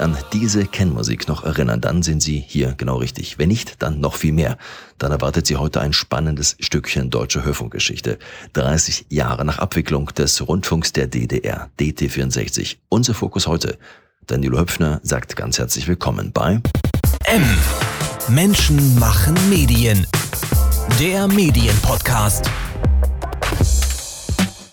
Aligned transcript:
An 0.00 0.16
diese 0.32 0.64
Kennmusik 0.64 1.28
noch 1.28 1.44
erinnern, 1.44 1.82
dann 1.82 2.02
sind 2.02 2.22
Sie 2.22 2.42
hier 2.48 2.72
genau 2.72 2.96
richtig. 2.96 3.38
Wenn 3.38 3.50
nicht, 3.50 3.82
dann 3.82 4.00
noch 4.00 4.14
viel 4.14 4.32
mehr. 4.32 4.56
Dann 4.96 5.12
erwartet 5.12 5.46
Sie 5.46 5.56
heute 5.56 5.82
ein 5.82 5.92
spannendes 5.92 6.56
Stückchen 6.58 7.10
deutsche 7.10 7.44
Hörfunkgeschichte. 7.44 8.18
30 8.54 9.06
Jahre 9.10 9.44
nach 9.44 9.58
Abwicklung 9.58 10.06
des 10.06 10.48
Rundfunks 10.48 10.94
der 10.94 11.06
DDR, 11.06 11.68
DT64. 11.78 12.76
Unser 12.88 13.12
Fokus 13.12 13.46
heute. 13.46 13.76
Danilo 14.26 14.58
Höpfner 14.58 15.00
sagt 15.02 15.36
ganz 15.36 15.58
herzlich 15.58 15.86
willkommen 15.86 16.32
bei 16.32 16.62
M. 17.26 17.44
Menschen 18.28 18.98
machen 18.98 19.34
Medien. 19.50 20.06
Der 20.98 21.28
Medienpodcast. 21.28 22.46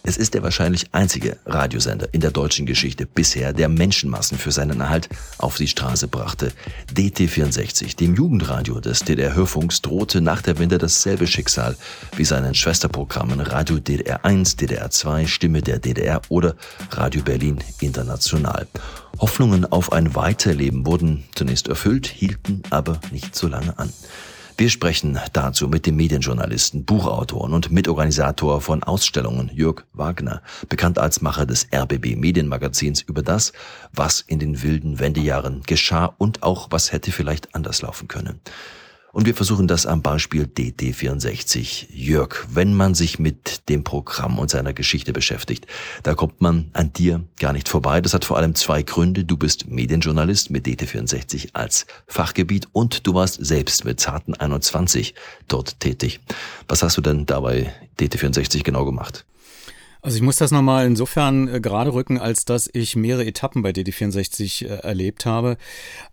Es 0.07 0.15
ist 0.15 0.35
der 0.35 0.41
wahrscheinlich 0.41 0.85
einzige 0.93 1.35
Radiosender 1.45 2.07
in 2.13 2.21
der 2.21 2.31
deutschen 2.31 2.65
Geschichte 2.65 3.05
bisher, 3.05 3.51
der 3.51 3.67
Menschenmassen 3.67 4.37
für 4.37 4.53
seinen 4.53 4.79
Erhalt 4.79 5.09
auf 5.37 5.57
die 5.57 5.67
Straße 5.67 6.07
brachte. 6.07 6.53
DT64, 6.95 7.97
dem 7.97 8.15
Jugendradio 8.15 8.79
des 8.79 9.01
DDR-Hörfunks, 9.01 9.81
drohte 9.81 10.21
nach 10.21 10.41
der 10.41 10.59
Wende 10.59 10.77
dasselbe 10.77 11.27
Schicksal 11.27 11.75
wie 12.15 12.23
seinen 12.23 12.55
Schwesterprogrammen 12.55 13.41
Radio 13.41 13.79
DDR 13.79 14.23
1, 14.23 14.55
DDR 14.55 14.89
2, 14.89 15.27
Stimme 15.27 15.61
der 15.61 15.79
DDR 15.79 16.21
oder 16.29 16.55
Radio 16.91 17.21
Berlin 17.21 17.61
International. 17.81 18.65
Hoffnungen 19.19 19.65
auf 19.65 19.91
ein 19.91 20.15
Weiterleben 20.15 20.85
wurden 20.85 21.25
zunächst 21.35 21.67
erfüllt, 21.67 22.07
hielten 22.07 22.63
aber 22.69 23.01
nicht 23.11 23.35
so 23.35 23.49
lange 23.49 23.77
an. 23.77 23.91
Wir 24.59 24.71
sprechen 24.71 25.19
dazu 25.33 25.67
mit 25.67 25.85
dem 25.85 25.97
Medienjournalisten, 25.97 26.83
Buchautor 26.83 27.43
und 27.43 27.69
Mitorganisator 27.69 28.59
von 28.59 28.81
Ausstellungen 28.81 29.51
Jörg 29.53 29.83
Wagner, 29.93 30.41
bekannt 30.67 30.97
als 30.97 31.21
Macher 31.21 31.45
des 31.45 31.67
RBB 31.71 32.15
Medienmagazins 32.15 33.01
über 33.01 33.21
das, 33.21 33.53
was 33.93 34.21
in 34.21 34.39
den 34.39 34.63
wilden 34.63 34.97
Wendejahren 34.97 35.61
geschah 35.61 36.15
und 36.17 36.41
auch 36.41 36.69
was 36.71 36.91
hätte 36.91 37.11
vielleicht 37.11 37.53
anders 37.53 37.83
laufen 37.83 38.07
können. 38.07 38.39
Und 39.17 39.25
wir 39.25 39.33
versuchen 39.33 39.67
das 39.67 39.87
am 39.87 40.03
Beispiel 40.03 40.43
DD64. 40.43 41.87
Jörg, 41.89 42.45
wenn 42.53 42.75
man 42.75 42.93
sich 42.93 43.17
mit 43.17 43.67
dem 43.67 43.83
Programm 43.83 44.37
und 44.37 44.51
seiner 44.51 44.73
Geschichte 44.73 45.11
beschäftigt, 45.11 45.65
da 46.03 46.13
kommt 46.13 46.39
man 46.39 46.69
an 46.73 46.93
dir 46.93 47.23
gar 47.39 47.51
nicht 47.51 47.67
vorbei. 47.67 47.99
Das 47.99 48.13
hat 48.13 48.25
vor 48.25 48.37
allem 48.37 48.53
zwei 48.53 48.83
Gründe. 48.83 49.25
Du 49.25 49.35
bist 49.35 49.71
Medienjournalist 49.71 50.51
mit 50.51 50.67
DT64 50.67 51.49
als 51.53 51.87
Fachgebiet 52.05 52.67
und 52.73 53.07
du 53.07 53.15
warst 53.15 53.43
selbst 53.43 53.85
mit 53.85 53.99
zarten 53.99 54.35
21 54.35 55.15
dort 55.47 55.79
tätig. 55.79 56.19
Was 56.67 56.83
hast 56.83 56.97
du 56.97 57.01
denn 57.01 57.25
dabei 57.25 57.73
DT64 57.99 58.61
genau 58.61 58.85
gemacht? 58.85 59.25
Also 60.07 60.15
ich 60.15 60.23
muss 60.23 60.37
das 60.37 60.51
nochmal 60.51 60.85
insofern 60.85 61.47
äh, 61.47 61.59
gerade 61.59 61.93
rücken, 61.93 62.17
als 62.17 62.45
dass 62.45 62.69
ich 62.71 62.95
mehrere 62.95 63.25
Etappen 63.25 63.61
bei 63.61 63.71
DD64 63.71 64.65
äh, 64.65 64.67
erlebt 64.79 65.25
habe. 65.25 65.57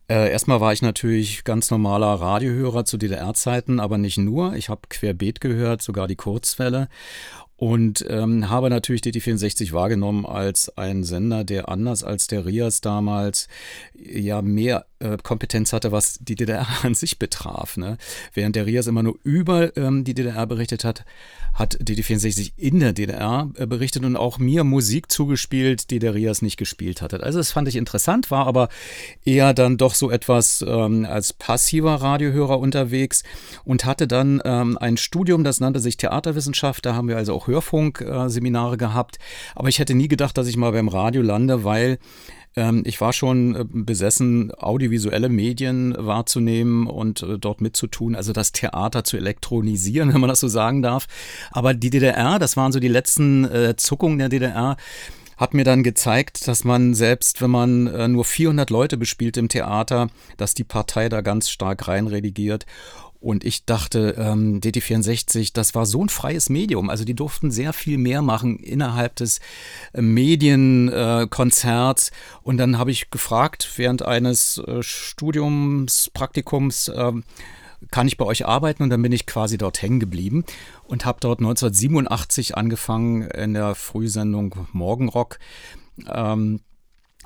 Äh, 0.09 0.31
erstmal 0.31 0.61
war 0.61 0.73
ich 0.73 0.83
natürlich 0.83 1.45
ganz 1.45 1.71
normaler 1.71 2.15
Radiohörer 2.21 2.85
zu 2.85 2.99
DDR-Zeiten, 2.99 3.81
aber 3.81 3.97
nicht 3.97 4.19
nur. 4.19 4.55
Ich 4.55 4.69
habe 4.69 4.83
querbeet 4.89 5.41
gehört, 5.41 5.81
sogar 5.81 6.09
die 6.09 6.17
Kurzwelle 6.17 6.89
und 7.57 8.05
ähm, 8.09 8.51
habe 8.51 8.69
natürlich 8.69 9.03
DT64 9.03 9.73
wahrgenommen 9.73 10.27
als 10.27 10.77
ein 10.77 11.05
Sender, 11.05 11.45
der 11.45 11.69
anders 11.69 12.03
als 12.03 12.27
der 12.27 12.47
Rias 12.47 12.81
damals 12.81 13.49
ja 13.95 14.43
mehr 14.43 14.87
äh, 14.99 15.17
Kompetenz 15.23 15.73
hatte, 15.73 15.93
was 15.93 16.19
die 16.21 16.35
DDR 16.35 16.67
an 16.83 16.95
sich 16.95 17.19
betraf. 17.19 17.77
Ne? 17.77 17.97
Während 18.33 18.57
der 18.57 18.67
Rias 18.67 18.89
immer 18.89 19.05
nur 19.05 19.17
über 19.23 19.77
ähm, 19.77 20.03
die 20.05 20.15
DDR 20.15 20.47
berichtet 20.47 20.85
hat, 20.85 21.05
hat 21.55 21.77
DD64 21.77 22.53
in 22.57 22.81
der 22.81 22.93
DDR 22.93 23.49
äh, 23.55 23.67
berichtet 23.67 24.05
und 24.05 24.17
auch 24.17 24.39
mir 24.39 24.65
Musik 24.65 25.11
zugespielt, 25.11 25.91
die 25.91 26.01
der 26.01 26.15
Rias 26.15 26.43
nicht 26.43 26.57
gespielt 26.57 27.01
hatte. 27.01 27.23
Also 27.23 27.39
das 27.39 27.53
fand 27.53 27.69
ich 27.69 27.77
interessant, 27.77 28.33
war 28.33 28.49
aber 28.49 28.69
eher 29.25 29.55
dann 29.55 29.77
doch 29.77 29.94
so 29.95 30.11
etwas 30.11 30.65
ähm, 30.67 31.07
als 31.09 31.33
passiver 31.33 31.95
Radiohörer 31.97 32.59
unterwegs 32.59 33.23
und 33.65 33.85
hatte 33.85 34.07
dann 34.07 34.41
ähm, 34.45 34.79
ein 34.79 34.97
Studium, 34.97 35.45
das 35.45 35.61
nannte 35.61 35.81
sich 35.81 35.97
Theaterwissenschaft. 35.97 36.87
Da 36.87 36.95
haben 36.95 37.09
wir 37.09 37.17
also 37.17 37.35
auch 37.35 37.47
Hörfunkseminare 37.47 38.75
äh, 38.75 38.79
gehabt. 38.79 39.19
Aber 39.55 39.69
ich 39.69 39.79
hätte 39.79 39.95
nie 39.95 40.09
gedacht, 40.09 40.37
dass 40.39 40.47
ich 40.47 40.57
mal 40.57 40.73
beim 40.73 40.89
Radio 40.89 41.23
lande, 41.23 41.65
weil 41.65 41.99
ähm, 42.57 42.83
ich 42.87 43.01
war 43.01 43.13
schon 43.13 43.55
äh, 43.55 43.65
besessen, 43.67 44.53
audiovisuelle 44.55 45.29
Medien 45.29 45.95
wahrzunehmen 45.99 46.87
und 46.87 47.23
äh, 47.23 47.39
dort 47.39 47.61
mitzutun, 47.61 48.15
also 48.15 48.33
das 48.33 48.53
Theater 48.53 49.05
zu 49.05 49.17
elektronisieren, 49.17 50.09
wenn 50.15 50.21
man 50.21 50.29
das 50.29 50.41
so 50.41 50.49
sagen 50.49 50.83
darf. 50.83 51.07
Aber 51.51 51.75
die 51.75 51.91
DDR, 51.91 52.39
das 52.39 52.57
waren 52.57 52.73
so 52.73 52.81
die 52.81 52.89
letzten 52.89 53.49
Zuckungen 53.77 54.19
der 54.19 54.29
DDR, 54.29 54.77
hat 55.37 55.55
mir 55.55 55.65
dann 55.65 55.83
gezeigt, 55.83 56.47
dass 56.49 56.65
man 56.65 56.95
selbst, 56.95 57.43
wenn 57.43 57.51
man 57.51 57.87
äh, 57.87 58.09
nur 58.09 58.25
400 58.25 58.71
Leute 58.71 58.97
bespielt 58.97 59.37
im 59.37 59.49
Theater, 59.49 60.09
dass 60.37 60.55
die 60.55 60.65
Partei 60.65 61.09
da 61.09 61.21
ganz 61.21 61.51
stark 61.51 61.89
reinredigiert. 61.89 62.67
Und 63.25 63.43
ich 63.43 63.65
dachte, 63.65 64.15
ähm, 64.19 64.61
DT64, 64.61 65.55
das 65.55 65.75
war 65.75 65.87
so 65.87 66.05
ein 66.05 66.11
freies 66.11 66.51
Medium. 66.51 66.91
Also 66.91 67.05
die 67.05 67.15
durften 67.15 67.51
sehr 67.51 67.73
viel 67.73 67.97
mehr 67.97 68.21
machen 68.21 68.59
innerhalb 68.59 69.17
des 69.17 69.41
äh, 69.95 70.03
Medienkonzerts. 70.03 72.11
Äh, 72.11 72.13
und 72.43 72.59
dann 72.59 72.77
habe 72.77 72.91
ich 72.91 73.09
gefragt, 73.09 73.67
während 73.77 74.03
eines 74.03 74.59
äh, 74.59 74.83
Studiums, 74.83 76.11
Praktikums, 76.13 76.89
äh, 76.89 77.13
kann 77.91 78.07
ich 78.07 78.17
bei 78.17 78.25
euch 78.25 78.47
arbeiten? 78.47 78.83
Und 78.83 78.91
dann 78.91 79.03
bin 79.03 79.13
ich 79.13 79.27
quasi 79.27 79.59
dort 79.59 79.83
hängen 79.83 80.01
geblieben 80.01 80.45
und 80.87 81.05
habe 81.05 81.19
dort 81.21 81.41
1987 81.41 82.57
angefangen 82.57 83.23
in 83.23 83.55
der 83.55 83.75
Frühsendung 83.75 84.67
Morgenrock. 84.73 85.39
Ähm, 86.09 86.61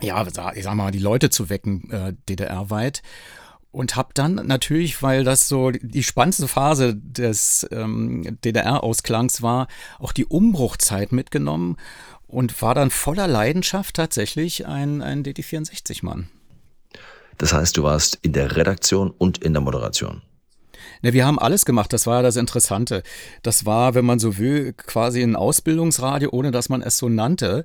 ja, 0.00 0.26
ich 0.54 0.64
sag 0.64 0.74
mal, 0.74 0.90
die 0.90 0.98
Leute 0.98 1.30
zu 1.30 1.50
wecken, 1.50 1.90
äh, 1.90 2.14
DDR-weit 2.28 3.02
und 3.70 3.96
habe 3.96 4.10
dann 4.14 4.34
natürlich, 4.34 5.02
weil 5.02 5.24
das 5.24 5.48
so 5.48 5.70
die 5.70 6.02
spannendste 6.02 6.48
Phase 6.48 6.96
des 6.96 7.66
ähm, 7.70 8.38
DDR-Ausklangs 8.44 9.42
war, 9.42 9.68
auch 9.98 10.12
die 10.12 10.24
Umbruchzeit 10.24 11.12
mitgenommen 11.12 11.76
und 12.26 12.60
war 12.62 12.74
dann 12.74 12.90
voller 12.90 13.26
Leidenschaft 13.26 13.96
tatsächlich 13.96 14.66
ein, 14.66 15.02
ein 15.02 15.22
DT64-Mann. 15.22 16.28
Das 17.36 17.52
heißt, 17.52 17.76
du 17.76 17.84
warst 17.84 18.18
in 18.22 18.32
der 18.32 18.56
Redaktion 18.56 19.10
und 19.10 19.38
in 19.38 19.52
der 19.52 19.62
Moderation. 19.62 20.22
Ne, 21.02 21.12
wir 21.12 21.26
haben 21.26 21.38
alles 21.38 21.64
gemacht, 21.64 21.92
das 21.92 22.06
war 22.06 22.16
ja 22.16 22.22
das 22.22 22.36
Interessante. 22.36 23.02
Das 23.42 23.66
war, 23.66 23.94
wenn 23.94 24.04
man 24.04 24.18
so 24.18 24.38
will, 24.38 24.72
quasi 24.72 25.22
ein 25.22 25.36
Ausbildungsradio, 25.36 26.30
ohne 26.32 26.50
dass 26.50 26.68
man 26.68 26.82
es 26.82 26.98
so 26.98 27.08
nannte. 27.08 27.64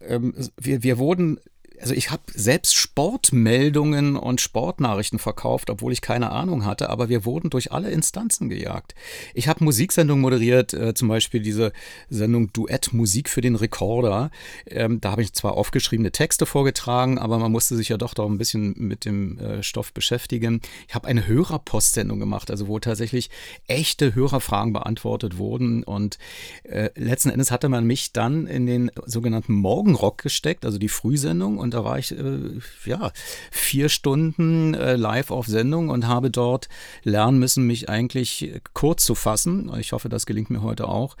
Ähm, 0.00 0.34
wir, 0.58 0.82
wir 0.82 0.98
wurden 0.98 1.38
also 1.80 1.94
ich 1.94 2.10
habe 2.10 2.22
selbst 2.34 2.74
Sportmeldungen 2.74 4.16
und 4.16 4.40
Sportnachrichten 4.40 5.18
verkauft, 5.18 5.70
obwohl 5.70 5.92
ich 5.92 6.00
keine 6.00 6.30
Ahnung 6.30 6.64
hatte, 6.64 6.90
aber 6.90 7.08
wir 7.08 7.24
wurden 7.24 7.50
durch 7.50 7.72
alle 7.72 7.90
Instanzen 7.90 8.48
gejagt. 8.48 8.94
Ich 9.34 9.48
habe 9.48 9.64
Musiksendungen 9.64 10.22
moderiert, 10.22 10.72
äh, 10.72 10.94
zum 10.94 11.08
Beispiel 11.08 11.40
diese 11.40 11.72
Sendung 12.08 12.52
Duett 12.52 12.92
Musik 12.92 13.28
für 13.28 13.40
den 13.40 13.56
Rekorder. 13.56 14.30
Ähm, 14.66 15.00
da 15.00 15.12
habe 15.12 15.22
ich 15.22 15.32
zwar 15.32 15.54
aufgeschriebene 15.54 16.12
Texte 16.12 16.46
vorgetragen, 16.46 17.18
aber 17.18 17.38
man 17.38 17.52
musste 17.52 17.76
sich 17.76 17.88
ja 17.88 17.96
doch 17.96 18.14
doch 18.14 18.28
ein 18.28 18.38
bisschen 18.38 18.74
mit 18.76 19.04
dem 19.04 19.38
äh, 19.38 19.62
Stoff 19.62 19.92
beschäftigen. 19.92 20.60
Ich 20.88 20.94
habe 20.94 21.08
eine 21.08 21.26
Hörerpostsendung 21.26 22.20
gemacht, 22.20 22.50
also 22.50 22.68
wo 22.68 22.78
tatsächlich 22.78 23.30
echte 23.66 24.14
Hörerfragen 24.14 24.72
beantwortet 24.72 25.38
wurden 25.38 25.82
und 25.82 26.18
äh, 26.64 26.90
letzten 26.94 27.30
Endes 27.30 27.50
hatte 27.50 27.68
man 27.68 27.84
mich 27.84 28.12
dann 28.12 28.46
in 28.46 28.66
den 28.66 28.90
sogenannten 29.06 29.54
Morgenrock 29.54 30.22
gesteckt, 30.22 30.64
also 30.64 30.78
die 30.78 30.88
Frühsendung 30.88 31.58
und 31.64 31.74
da 31.74 31.82
war 31.82 31.98
ich 31.98 32.12
äh, 32.12 32.60
ja 32.84 33.10
vier 33.50 33.88
Stunden 33.88 34.74
äh, 34.74 34.94
live 34.94 35.30
auf 35.30 35.46
Sendung 35.46 35.88
und 35.88 36.06
habe 36.06 36.30
dort 36.30 36.68
lernen 37.02 37.38
müssen, 37.38 37.66
mich 37.66 37.88
eigentlich 37.88 38.60
kurz 38.74 39.04
zu 39.04 39.14
fassen. 39.14 39.72
Ich 39.80 39.92
hoffe, 39.92 40.08
das 40.08 40.26
gelingt 40.26 40.50
mir 40.50 40.62
heute 40.62 40.86
auch, 40.86 41.16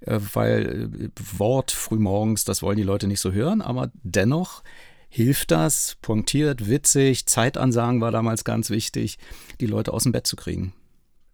äh, 0.00 0.18
weil 0.32 0.88
äh, 0.94 1.38
Wort 1.38 1.72
frühmorgens, 1.72 2.44
das 2.44 2.62
wollen 2.62 2.78
die 2.78 2.84
Leute 2.84 3.08
nicht 3.08 3.20
so 3.20 3.32
hören, 3.32 3.60
aber 3.60 3.90
dennoch 4.02 4.62
hilft 5.08 5.50
das, 5.50 5.96
punktiert, 6.00 6.68
witzig, 6.68 7.26
Zeitansagen 7.26 8.00
war 8.00 8.12
damals 8.12 8.44
ganz 8.44 8.70
wichtig, 8.70 9.18
die 9.60 9.66
Leute 9.66 9.92
aus 9.92 10.04
dem 10.04 10.12
Bett 10.12 10.26
zu 10.26 10.36
kriegen. 10.36 10.74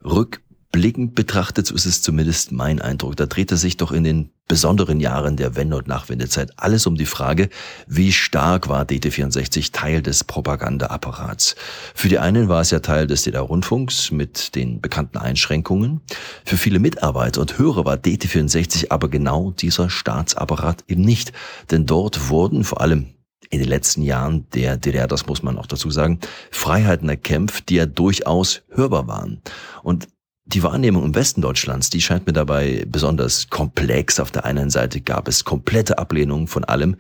Rück 0.03 0.43
Blickend 0.75 1.15
betrachtet, 1.15 1.69
so 1.69 1.75
ist 1.77 1.87
es 1.87 2.03
zumindest 2.03 2.51
mein 2.51 2.83
Eindruck, 2.83 3.15
da 3.15 3.27
drehte 3.27 3.57
sich 3.57 3.77
doch 3.77 3.93
in 3.93 4.03
den 4.03 4.31
besonderen 4.49 4.99
Jahren 4.99 5.37
der 5.37 5.55
Wende- 5.55 5.77
und 5.77 5.87
Nachwendezeit 5.87 6.51
alles 6.57 6.89
um 6.89 6.97
die 6.97 7.07
Frage, 7.07 7.49
wie 7.87 8.11
stark 8.11 8.69
war 8.69 8.83
DT64 8.83 9.71
Teil 9.71 10.03
des 10.03 10.25
Propagandaapparats. 10.25 11.55
Für 11.95 12.09
die 12.09 12.19
einen 12.19 12.49
war 12.49 12.61
es 12.61 12.73
ja 12.73 12.81
Teil 12.81 13.07
des 13.07 13.23
DDR-Rundfunks 13.23 14.11
mit 14.11 14.57
den 14.57 14.81
bekannten 14.81 15.19
Einschränkungen. 15.19 16.01
Für 16.45 16.57
viele 16.57 16.81
Mitarbeiter 16.81 17.41
und 17.41 17.57
Hörer 17.57 17.85
war 17.85 17.95
DT64 17.95 18.91
aber 18.91 19.09
genau 19.09 19.53
dieser 19.53 19.89
Staatsapparat 19.89 20.83
eben 20.89 21.03
nicht. 21.03 21.33
Denn 21.71 21.87
dort 21.87 22.31
wurden 22.31 22.65
vor 22.65 22.81
allem 22.81 23.15
in 23.49 23.61
den 23.61 23.69
letzten 23.69 24.03
Jahren 24.03 24.51
der 24.55 24.77
DDR, 24.77 25.07
das 25.07 25.27
muss 25.27 25.45
man 25.45 25.57
auch 25.57 25.67
dazu 25.67 25.89
sagen, 25.93 26.19
Freiheiten 26.51 27.09
erkämpft, 27.09 27.69
die 27.69 27.77
ja 27.77 27.87
durchaus 27.87 28.63
hörbar 28.71 29.07
waren. 29.07 29.41
Und 29.85 30.09
die 30.47 30.63
Wahrnehmung 30.63 31.05
im 31.05 31.15
Westen 31.15 31.41
Deutschlands, 31.41 31.91
die 31.91 32.01
scheint 32.01 32.27
mir 32.27 32.33
dabei 32.33 32.85
besonders 32.87 33.49
komplex. 33.49 34.21
Auf 34.21 34.31
der 34.31 34.45
einen 34.45 34.71
Seite 34.71 35.01
gab 35.01 35.27
es 35.29 35.45
komplette 35.45 35.99
Ablehnung 35.99 36.49
von 36.49 36.65
allem, 36.65 36.97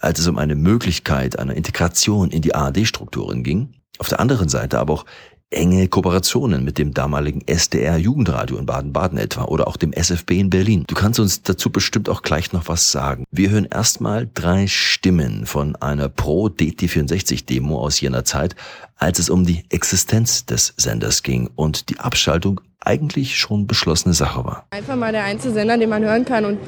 als 0.00 0.18
es 0.18 0.28
um 0.28 0.36
eine 0.36 0.54
Möglichkeit 0.54 1.38
einer 1.38 1.54
Integration 1.54 2.30
in 2.30 2.42
die 2.42 2.54
ARD-Strukturen 2.54 3.42
ging. 3.42 3.74
Auf 3.98 4.08
der 4.08 4.20
anderen 4.20 4.48
Seite 4.48 4.78
aber 4.78 4.92
auch 4.92 5.06
enge 5.50 5.88
Kooperationen 5.88 6.64
mit 6.64 6.78
dem 6.78 6.92
damaligen 6.94 7.42
SDR 7.46 7.96
Jugendradio 7.96 8.56
in 8.56 8.66
Baden-Baden 8.66 9.18
etwa 9.18 9.44
oder 9.44 9.68
auch 9.68 9.76
dem 9.76 9.92
SFB 9.92 10.32
in 10.32 10.50
Berlin. 10.50 10.84
Du 10.86 10.94
kannst 10.94 11.20
uns 11.20 11.42
dazu 11.42 11.70
bestimmt 11.70 12.08
auch 12.08 12.22
gleich 12.22 12.52
noch 12.52 12.68
was 12.68 12.90
sagen. 12.90 13.24
Wir 13.30 13.50
hören 13.50 13.68
erstmal 13.70 14.28
drei 14.34 14.66
Stimmen 14.66 15.46
von 15.46 15.76
einer 15.76 16.08
Pro-DT64-Demo 16.08 17.78
aus 17.78 18.00
jener 18.00 18.24
Zeit, 18.24 18.56
als 18.96 19.18
es 19.18 19.30
um 19.30 19.46
die 19.46 19.64
Existenz 19.70 20.44
des 20.44 20.74
Senders 20.76 21.22
ging 21.22 21.48
und 21.54 21.88
die 21.88 22.00
Abschaltung 22.00 22.60
eigentlich 22.80 23.38
schon 23.38 23.66
beschlossene 23.66 24.14
Sache 24.14 24.44
war. 24.44 24.66
Einfach 24.70 24.96
mal 24.96 25.12
der 25.12 25.24
einzige 25.24 25.54
Sender, 25.54 25.78
den 25.78 25.88
man 25.88 26.02
hören 26.02 26.24
kann 26.24 26.44
und 26.44 26.58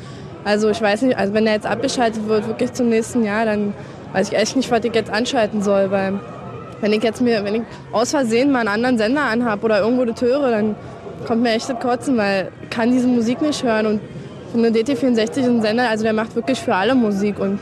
also 0.44 0.70
ich 0.70 0.80
weiß 0.80 1.02
nicht, 1.02 1.18
also 1.18 1.34
wenn 1.34 1.44
er 1.46 1.54
jetzt 1.54 1.66
abgeschaltet 1.66 2.28
wird, 2.28 2.46
wirklich 2.46 2.72
zum 2.72 2.88
nächsten 2.88 3.24
Jahr, 3.24 3.44
dann 3.44 3.74
weiß 4.12 4.28
ich 4.28 4.38
echt 4.38 4.54
nicht, 4.54 4.70
was 4.70 4.84
ich 4.84 4.94
jetzt 4.94 5.10
anschalten 5.10 5.60
soll, 5.60 5.90
weil 5.90 6.20
wenn 6.80 6.92
ich 6.92 7.02
jetzt 7.02 7.20
mir, 7.20 7.44
wenn 7.44 7.54
ich 7.56 7.62
aus 7.92 8.10
Versehen 8.10 8.52
mal 8.52 8.60
einen 8.60 8.68
anderen 8.68 8.98
Sender 8.98 9.22
anhabe 9.22 9.64
oder 9.64 9.80
irgendwo 9.80 10.04
das 10.04 10.20
höre, 10.20 10.50
dann 10.50 10.76
kommt 11.26 11.42
mir 11.42 11.52
echt 11.52 11.68
das 11.68 11.78
Kotzen, 11.80 12.16
weil 12.16 12.50
ich 12.62 12.70
kann 12.70 12.90
diese 12.90 13.06
Musik 13.06 13.40
nicht 13.42 13.62
hören 13.62 13.86
und 13.86 14.00
eine 14.54 14.70
DT64 14.70 15.38
ist 15.38 15.38
ein 15.38 15.62
Sender, 15.62 15.88
also 15.88 16.04
der 16.04 16.12
macht 16.12 16.34
wirklich 16.34 16.60
für 16.60 16.74
alle 16.74 16.94
Musik 16.94 17.38
und 17.38 17.58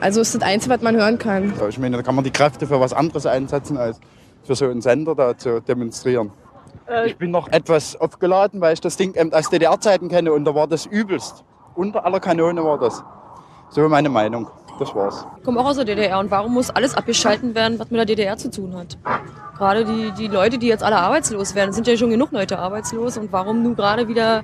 also 0.00 0.20
ist 0.20 0.34
das 0.34 0.42
Einzige, 0.42 0.74
was 0.74 0.82
man 0.82 0.96
hören 0.96 1.18
kann. 1.18 1.52
Ich 1.68 1.78
meine, 1.78 1.96
da 1.96 2.02
kann 2.02 2.14
man 2.14 2.24
die 2.24 2.30
Kräfte 2.30 2.66
für 2.66 2.78
was 2.80 2.92
anderes 2.92 3.24
einsetzen, 3.24 3.76
als 3.76 3.98
für 4.44 4.54
so 4.54 4.66
einen 4.66 4.82
Sender 4.82 5.14
da 5.14 5.36
zu 5.36 5.60
demonstrieren. 5.60 6.30
Äh, 6.88 7.06
ich 7.06 7.16
bin 7.16 7.30
noch 7.30 7.48
etwas 7.48 7.96
aufgeladen, 7.96 8.60
weil 8.60 8.74
ich 8.74 8.80
das 8.80 8.96
Ding 8.96 9.16
aus 9.32 9.48
DDR-Zeiten 9.48 10.08
kenne 10.08 10.32
und 10.32 10.44
da 10.44 10.54
war 10.54 10.66
das 10.66 10.86
übelst. 10.86 11.44
Unter 11.74 12.04
aller 12.04 12.20
Kanone 12.20 12.62
war 12.62 12.78
das. 12.78 13.02
So 13.70 13.88
meine 13.88 14.10
Meinung. 14.10 14.48
Das 14.78 14.94
war's. 14.94 15.26
Ich 15.38 15.44
komme 15.44 15.60
auch 15.60 15.66
aus 15.66 15.76
der 15.76 15.84
DDR 15.84 16.18
und 16.18 16.30
warum 16.30 16.54
muss 16.54 16.70
alles 16.70 16.94
abgeschalten 16.94 17.54
werden, 17.54 17.78
was 17.78 17.90
mit 17.90 17.98
der 17.98 18.06
DDR 18.06 18.36
zu 18.36 18.50
tun 18.50 18.74
hat? 18.74 18.98
Gerade 19.56 19.84
die, 19.84 20.12
die 20.12 20.26
Leute, 20.26 20.58
die 20.58 20.66
jetzt 20.66 20.82
alle 20.82 20.96
arbeitslos 20.96 21.54
werden, 21.54 21.72
sind 21.72 21.86
ja 21.86 21.96
schon 21.96 22.10
genug 22.10 22.32
Leute 22.32 22.58
arbeitslos 22.58 23.16
und 23.16 23.32
warum 23.32 23.62
nun 23.62 23.76
gerade 23.76 24.08
wieder 24.08 24.42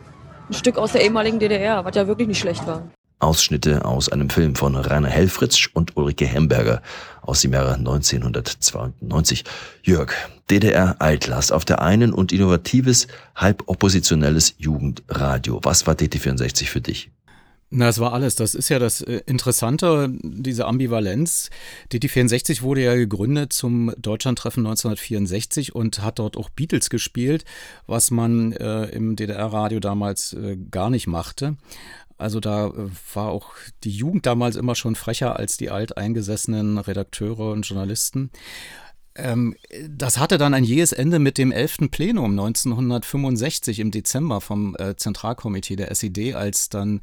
ein 0.48 0.54
Stück 0.54 0.78
aus 0.78 0.92
der 0.92 1.02
ehemaligen 1.02 1.38
DDR, 1.38 1.84
was 1.84 1.96
ja 1.96 2.06
wirklich 2.06 2.28
nicht 2.28 2.38
schlecht 2.38 2.66
war. 2.66 2.82
Ausschnitte 3.20 3.84
aus 3.84 4.08
einem 4.08 4.30
Film 4.30 4.54
von 4.54 4.76
Rainer 4.76 5.08
Helfritsch 5.08 5.70
und 5.74 5.96
Ulrike 5.96 6.24
Hemberger 6.24 6.82
aus 7.20 7.40
dem 7.40 7.52
Jahre 7.52 7.74
1992. 7.74 9.44
Jörg, 9.82 10.12
DDR 10.50 10.96
Altlast 11.00 11.52
auf 11.52 11.64
der 11.64 11.82
einen 11.82 12.12
und 12.12 12.32
innovatives, 12.32 13.08
halb 13.34 13.64
oppositionelles 13.66 14.54
Jugendradio. 14.58 15.60
Was 15.64 15.86
war 15.86 15.94
DT64 15.94 16.66
für 16.66 16.80
dich? 16.80 17.10
Na, 17.70 17.88
es 17.88 17.98
war 17.98 18.14
alles. 18.14 18.34
Das 18.34 18.54
ist 18.54 18.70
ja 18.70 18.78
das 18.78 19.02
äh, 19.02 19.20
Interessante, 19.26 20.08
diese 20.22 20.64
Ambivalenz. 20.64 21.50
DT64 21.92 22.62
wurde 22.62 22.82
ja 22.82 22.94
gegründet 22.94 23.52
zum 23.52 23.92
Deutschlandtreffen 23.98 24.66
1964 24.66 25.74
und 25.74 26.02
hat 26.02 26.18
dort 26.18 26.38
auch 26.38 26.48
Beatles 26.48 26.88
gespielt, 26.88 27.44
was 27.86 28.10
man 28.10 28.52
äh, 28.52 28.86
im 28.86 29.16
DDR-Radio 29.16 29.80
damals 29.80 30.32
äh, 30.32 30.56
gar 30.70 30.88
nicht 30.88 31.06
machte. 31.06 31.56
Also 32.16 32.40
da 32.40 32.68
äh, 32.68 32.72
war 33.14 33.28
auch 33.28 33.52
die 33.84 33.90
Jugend 33.90 34.24
damals 34.24 34.56
immer 34.56 34.74
schon 34.74 34.94
frecher 34.94 35.36
als 35.36 35.58
die 35.58 35.70
alteingesessenen 35.70 36.78
Redakteure 36.78 37.52
und 37.52 37.66
Journalisten. 37.66 38.30
Ähm, 39.18 39.56
das 39.88 40.18
hatte 40.18 40.38
dann 40.38 40.54
ein 40.54 40.64
jähes 40.64 40.92
Ende 40.92 41.18
mit 41.18 41.38
dem 41.38 41.52
11. 41.52 41.90
Plenum 41.90 42.30
1965 42.30 43.80
im 43.80 43.90
Dezember 43.90 44.40
vom 44.40 44.76
äh, 44.78 44.96
Zentralkomitee 44.96 45.76
der 45.76 45.90
SED, 45.90 46.34
als 46.34 46.68
dann 46.68 47.00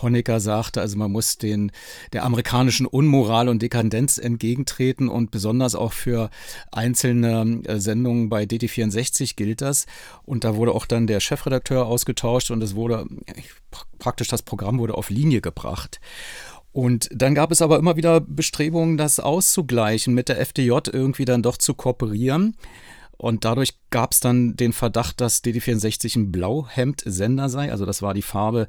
Honecker 0.00 0.40
sagte, 0.40 0.80
also 0.80 0.96
man 0.96 1.10
muss 1.10 1.38
den, 1.38 1.72
der 2.12 2.24
amerikanischen 2.24 2.86
Unmoral 2.86 3.48
und 3.48 3.62
Dekadenz 3.62 4.18
entgegentreten 4.18 5.08
und 5.08 5.30
besonders 5.30 5.74
auch 5.74 5.92
für 5.92 6.30
einzelne 6.70 7.62
äh, 7.64 7.80
Sendungen 7.80 8.28
bei 8.28 8.44
DT64 8.44 9.34
gilt 9.36 9.60
das. 9.60 9.86
Und 10.24 10.44
da 10.44 10.54
wurde 10.54 10.72
auch 10.72 10.86
dann 10.86 11.06
der 11.06 11.20
Chefredakteur 11.20 11.86
ausgetauscht 11.86 12.50
und 12.50 12.62
es 12.62 12.74
wurde 12.74 13.06
praktisch 13.98 14.28
das 14.28 14.42
Programm 14.42 14.78
wurde 14.78 14.94
auf 14.94 15.10
Linie 15.10 15.40
gebracht. 15.40 16.00
Und 16.76 17.08
dann 17.10 17.34
gab 17.34 17.52
es 17.52 17.62
aber 17.62 17.78
immer 17.78 17.96
wieder 17.96 18.20
Bestrebungen, 18.20 18.98
das 18.98 19.18
auszugleichen, 19.18 20.12
mit 20.12 20.28
der 20.28 20.38
FDJ 20.38 20.72
irgendwie 20.92 21.24
dann 21.24 21.42
doch 21.42 21.56
zu 21.56 21.72
kooperieren. 21.72 22.54
Und 23.18 23.44
dadurch 23.44 23.74
gab 23.90 24.12
es 24.12 24.20
dann 24.20 24.56
den 24.56 24.72
Verdacht, 24.72 25.20
dass 25.20 25.42
DD64 25.42 26.16
ein 26.18 26.32
Blauhemd-Sender 26.32 27.48
sei. 27.48 27.70
Also 27.70 27.86
das 27.86 28.02
war 28.02 28.12
die 28.12 28.22
Farbe 28.22 28.66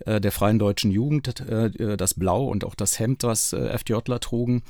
äh, 0.00 0.20
der 0.20 0.32
Freien 0.32 0.58
Deutschen 0.58 0.90
Jugend, 0.90 1.40
äh, 1.40 1.66
äh 1.66 1.96
das 1.96 2.14
Blau 2.14 2.46
und 2.46 2.64
auch 2.64 2.74
das 2.74 2.98
Hemd, 2.98 3.22
was 3.22 3.52
äh, 3.52 3.68
FDJler 3.68 4.20
trugen. 4.20 4.62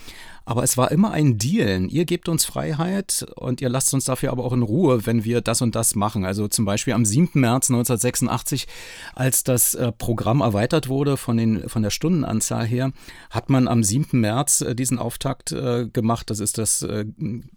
Aber 0.44 0.62
es 0.62 0.76
war 0.76 0.92
immer 0.92 1.10
ein 1.10 1.38
Dealen. 1.38 1.88
Ihr 1.88 2.04
gebt 2.04 2.28
uns 2.28 2.44
Freiheit 2.44 3.26
und 3.34 3.60
ihr 3.60 3.68
lasst 3.68 3.92
uns 3.94 4.04
dafür 4.04 4.30
aber 4.30 4.44
auch 4.44 4.52
in 4.52 4.62
Ruhe, 4.62 5.04
wenn 5.04 5.24
wir 5.24 5.40
das 5.40 5.60
und 5.60 5.74
das 5.74 5.96
machen. 5.96 6.24
Also 6.24 6.46
zum 6.46 6.64
Beispiel 6.64 6.92
am 6.92 7.04
7. 7.04 7.40
März 7.40 7.68
1986, 7.68 8.68
als 9.16 9.42
das 9.42 9.74
äh, 9.74 9.90
Programm 9.90 10.40
erweitert 10.40 10.88
wurde 10.88 11.16
von, 11.16 11.36
den, 11.36 11.68
von 11.68 11.82
der 11.82 11.90
Stundenanzahl 11.90 12.64
her, 12.64 12.92
hat 13.30 13.50
man 13.50 13.66
am 13.66 13.82
7. 13.82 14.20
März 14.20 14.60
äh, 14.60 14.76
diesen 14.76 15.00
Auftakt 15.00 15.50
äh, 15.50 15.88
gemacht. 15.88 16.30
Das 16.30 16.38
ist 16.38 16.58
das 16.58 16.86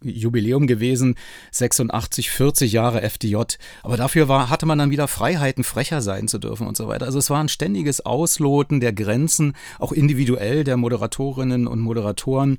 Jubiläum 0.02 0.66
gewesen, 0.66 1.16
86, 1.60 2.32
40 2.32 2.72
Jahre 2.72 3.02
FDJ. 3.02 3.36
Aber 3.84 3.98
dafür 3.98 4.28
war, 4.28 4.50
hatte 4.50 4.66
man 4.66 4.80
dann 4.80 4.92
wieder 4.92 5.08
Freiheiten, 5.08 5.64
frecher 5.64 6.02
sein 6.02 6.28
zu 6.28 6.40
dürfen 6.40 6.68
und 6.68 6.76
so 6.76 6.88
weiter. 6.88 7.06
Also 7.06 7.20
es 7.20 7.30
war 7.30 7.40
ein 7.40 7.50
ständiges 7.50 8.06
Ausloten 8.06 8.80
der 8.80 8.94
Grenzen, 8.94 9.54
auch 9.78 9.92
individuell 9.92 10.64
der 10.64 10.78
Moderatorinnen 10.78 11.68
und 11.68 11.80
Moderatoren. 11.80 12.58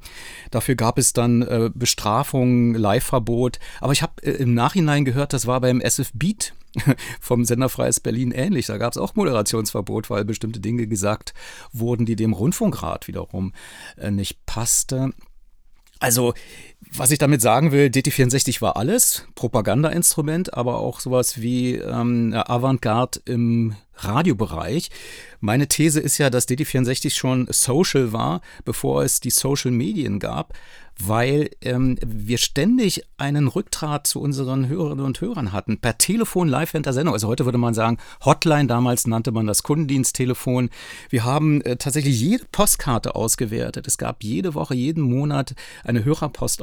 Dafür 0.50 0.76
gab 0.76 0.99
es 0.99 1.12
dann 1.12 1.43
äh, 1.43 1.70
Bestrafungen, 1.75 2.75
Live-Verbot. 2.75 3.58
Aber 3.81 3.93
ich 3.93 4.02
habe 4.02 4.23
äh, 4.23 4.31
im 4.32 4.55
Nachhinein 4.55 5.05
gehört, 5.05 5.32
das 5.32 5.46
war 5.46 5.61
beim 5.61 5.81
SF 5.81 6.12
Beat 6.14 6.55
vom 7.20 7.44
Sender 7.44 7.69
Freies 7.69 8.00
Berlin 8.00 8.31
ähnlich. 8.31 8.67
Da 8.67 8.79
gab 8.79 8.93
es 8.93 8.99
auch 8.99 9.14
Moderationsverbot, 9.14 10.11
weil 10.11 10.25
bestimmte 10.25 10.61
Dinge 10.61 10.87
gesagt 10.87 11.35
wurden, 11.73 12.06
die 12.06 12.17
dem 12.17 12.32
Rundfunkrat 12.32 13.08
wiederum 13.08 13.53
äh, 13.96 14.10
nicht 14.10 14.44
passte. 14.46 15.13
Also, 15.98 16.32
was 16.93 17.10
ich 17.10 17.19
damit 17.19 17.43
sagen 17.43 17.72
will, 17.72 17.89
DT64 17.89 18.63
war 18.63 18.77
alles, 18.77 19.27
Propagandainstrument, 19.34 20.55
aber 20.55 20.79
auch 20.79 21.01
sowas 21.01 21.41
wie 21.41 21.75
ähm, 21.75 22.32
Avantgarde 22.34 23.20
im 23.27 23.77
Radiobereich. 23.96 24.91
Meine 25.41 25.69
These 25.69 26.01
ist 26.01 26.19
ja, 26.19 26.31
dass 26.31 26.49
DT64 26.49 27.10
schon 27.10 27.46
social 27.51 28.13
war, 28.13 28.41
bevor 28.65 29.05
es 29.05 29.20
die 29.20 29.31
Social 29.31 29.70
Medien 29.70 30.19
gab, 30.19 30.55
weil 31.03 31.51
ähm, 31.63 31.96
wir 32.05 32.39
ständig 32.39 33.05
einen 33.17 33.49
Rücktrat 33.49 34.06
zu 34.06 34.20
unseren 34.20 34.69
Hörerinnen 34.69 35.05
und 35.05 35.20
Hörern 35.20 35.53
hatten, 35.53 35.79
per 35.79 35.99
Telefon 35.99 36.49
live 36.49 36.75
während 36.75 36.87
der 36.87 36.93
Sendung. 36.93 37.15
Also 37.15 37.29
heute 37.29 37.44
würde 37.44 37.58
man 37.58 37.75
sagen 37.75 37.99
Hotline, 38.25 38.67
damals 38.67 39.06
nannte 39.06 39.32
man 39.32 39.46
das 39.46 39.63
Kundendiensttelefon. 39.63 40.70
Wir 41.08 41.25
haben 41.25 41.63
äh, 41.63 41.77
tatsächlich 41.77 42.20
jede 42.20 42.44
Postkarte 42.53 43.15
ausgewertet. 43.15 43.87
Es 43.87 43.99
gab 43.99 44.22
jede 44.22 44.55
Woche, 44.55 44.75
jeden 44.75 45.03
Monat 45.03 45.55
eine 45.84 46.05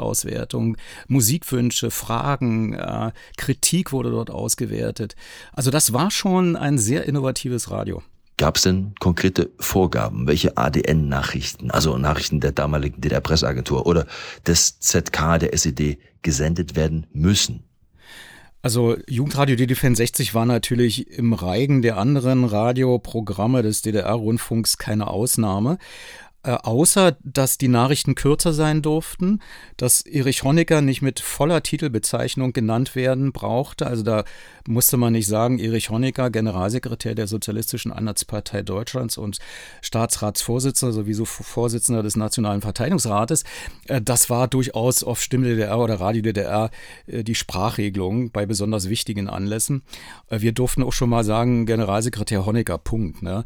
Hörerpostauswertung, 0.07 0.77
Musikwünsche, 1.07 1.91
Fragen, 1.91 2.73
äh, 2.73 3.11
Kritik 3.37 3.91
wurde 3.91 4.11
dort 4.11 4.29
ausgewertet. 4.29 5.15
Also 5.53 5.71
das 5.71 5.93
war 5.93 6.11
schon 6.11 6.55
ein 6.55 6.77
sehr 6.77 7.05
innovatives 7.05 7.69
Radio. 7.71 8.01
Gab 8.37 8.57
es 8.57 8.63
denn 8.63 8.93
konkrete 8.99 9.49
Vorgaben, 9.59 10.27
welche 10.27 10.57
ADN-Nachrichten, 10.57 11.71
also 11.71 11.97
Nachrichten 11.97 12.39
der 12.39 12.51
damaligen 12.51 13.01
DDR-Presseagentur 13.01 13.87
oder 13.87 14.05
des 14.45 14.79
ZK 14.79 15.39
der 15.39 15.53
SED 15.53 15.97
gesendet 16.21 16.75
werden 16.75 17.07
müssen? 17.13 17.63
Also 18.61 18.97
Jugendradio 19.07 19.55
DD64 19.55 20.33
war 20.33 20.45
natürlich 20.45 21.09
im 21.09 21.33
Reigen 21.33 21.81
der 21.81 21.97
anderen 21.97 22.43
Radioprogramme 22.43 23.63
des 23.63 23.81
DDR-Rundfunks 23.81 24.77
keine 24.77 25.07
Ausnahme. 25.07 25.77
Äh, 26.43 26.51
außer 26.51 27.17
dass 27.23 27.57
die 27.57 27.67
Nachrichten 27.67 28.13
kürzer 28.13 28.53
sein 28.53 28.81
durften, 28.81 29.41
dass 29.75 30.01
Erich 30.01 30.43
Honecker 30.43 30.81
nicht 30.81 31.01
mit 31.01 31.19
voller 31.19 31.63
Titelbezeichnung 31.63 32.53
genannt 32.53 32.95
werden 32.95 33.31
brauchte. 33.31 33.87
Also 33.87 34.03
da 34.03 34.23
musste 34.67 34.97
man 34.97 35.13
nicht 35.13 35.27
sagen, 35.27 35.57
Erich 35.57 35.89
Honecker, 35.89 36.29
Generalsekretär 36.29 37.15
der 37.15 37.27
Sozialistischen 37.27 37.91
Einheitspartei 37.91 38.61
Deutschlands 38.61 39.17
und 39.17 39.39
Staatsratsvorsitzender 39.81 40.93
sowieso 40.93 41.25
Vorsitzender 41.25 42.03
des 42.03 42.15
Nationalen 42.15 42.61
Verteidigungsrates. 42.61 43.43
Äh, 43.87 44.01
das 44.01 44.29
war 44.29 44.47
durchaus 44.47 45.03
auf 45.03 45.21
Stimme 45.21 45.47
DDR 45.47 45.79
oder 45.79 45.99
Radio 45.99 46.21
DDR 46.21 46.69
äh, 47.07 47.23
die 47.23 47.35
Sprachregelung 47.35 48.31
bei 48.31 48.45
besonders 48.45 48.89
wichtigen 48.89 49.27
Anlässen. 49.27 49.81
Wir 50.29 50.51
durften 50.51 50.83
auch 50.83 50.93
schon 50.93 51.09
mal 51.09 51.23
sagen, 51.23 51.65
Generalsekretär 51.65 52.45
Honecker, 52.45 52.77
Punkt. 52.77 53.21
Ne? 53.23 53.43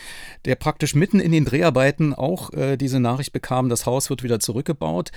der 0.45 0.55
praktisch 0.55 0.95
mitten 0.95 1.19
in 1.19 1.31
den 1.31 1.45
Dreharbeiten 1.45 2.13
auch 2.13 2.51
äh, 2.53 2.77
diese 2.77 2.99
Nachricht 2.99 3.33
bekam, 3.33 3.69
das 3.69 3.85
Haus 3.85 4.09
wird 4.09 4.23
wieder 4.23 4.39
zurückgebaut. 4.39 5.11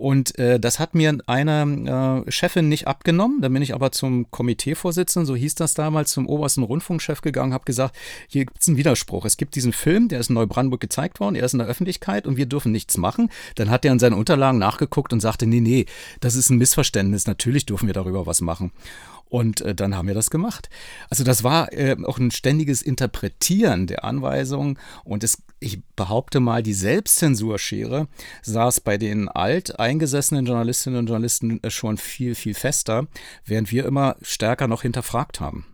Und 0.00 0.38
äh, 0.38 0.58
das 0.58 0.78
hat 0.78 0.94
mir 0.94 1.18
eine 1.26 2.24
äh, 2.26 2.30
Chefin 2.30 2.70
nicht 2.70 2.86
abgenommen. 2.86 3.42
Dann 3.42 3.52
bin 3.52 3.60
ich 3.60 3.74
aber 3.74 3.92
zum 3.92 4.30
Komiteevorsitzenden, 4.30 5.26
so 5.26 5.36
hieß 5.36 5.56
das 5.56 5.74
damals, 5.74 6.12
zum 6.12 6.26
obersten 6.26 6.62
Rundfunkchef 6.62 7.20
gegangen, 7.20 7.52
habe 7.52 7.66
gesagt, 7.66 7.94
hier 8.26 8.46
gibt 8.46 8.62
es 8.62 8.68
einen 8.68 8.78
Widerspruch. 8.78 9.26
Es 9.26 9.36
gibt 9.36 9.54
diesen 9.56 9.74
Film, 9.74 10.08
der 10.08 10.20
ist 10.20 10.30
in 10.30 10.36
Neubrandenburg 10.36 10.80
gezeigt 10.80 11.20
worden, 11.20 11.34
er 11.34 11.44
ist 11.44 11.52
in 11.52 11.58
der 11.58 11.68
Öffentlichkeit 11.68 12.26
und 12.26 12.38
wir 12.38 12.46
dürfen 12.46 12.72
nichts 12.72 12.96
machen. 12.96 13.28
Dann 13.56 13.69
hat 13.70 13.84
er 13.84 13.92
in 13.92 13.98
seinen 13.98 14.14
Unterlagen 14.14 14.58
nachgeguckt 14.58 15.12
und 15.12 15.20
sagte, 15.20 15.46
nee, 15.46 15.60
nee, 15.60 15.86
das 16.20 16.34
ist 16.34 16.50
ein 16.50 16.58
Missverständnis. 16.58 17.26
Natürlich 17.26 17.66
dürfen 17.66 17.86
wir 17.86 17.94
darüber 17.94 18.26
was 18.26 18.40
machen. 18.40 18.72
Und 19.30 19.60
äh, 19.60 19.74
dann 19.74 19.96
haben 19.96 20.08
wir 20.08 20.14
das 20.14 20.30
gemacht. 20.30 20.68
Also 21.08 21.22
das 21.22 21.44
war 21.44 21.72
äh, 21.72 21.96
auch 22.04 22.18
ein 22.18 22.32
ständiges 22.32 22.82
Interpretieren 22.82 23.86
der 23.86 24.04
Anweisungen 24.04 24.76
und 25.04 25.22
es, 25.22 25.40
ich 25.60 25.82
behaupte 25.94 26.40
mal, 26.40 26.64
die 26.64 26.74
Selbstzensurschere 26.74 28.08
saß 28.42 28.80
bei 28.80 28.98
den 28.98 29.28
alteingesessenen 29.28 30.46
Journalistinnen 30.46 30.98
und 30.98 31.06
Journalisten 31.06 31.62
äh, 31.62 31.70
schon 31.70 31.96
viel, 31.96 32.34
viel 32.34 32.54
fester, 32.54 33.06
während 33.44 33.70
wir 33.70 33.86
immer 33.86 34.16
stärker 34.20 34.66
noch 34.66 34.82
hinterfragt 34.82 35.38
haben. 35.38 35.64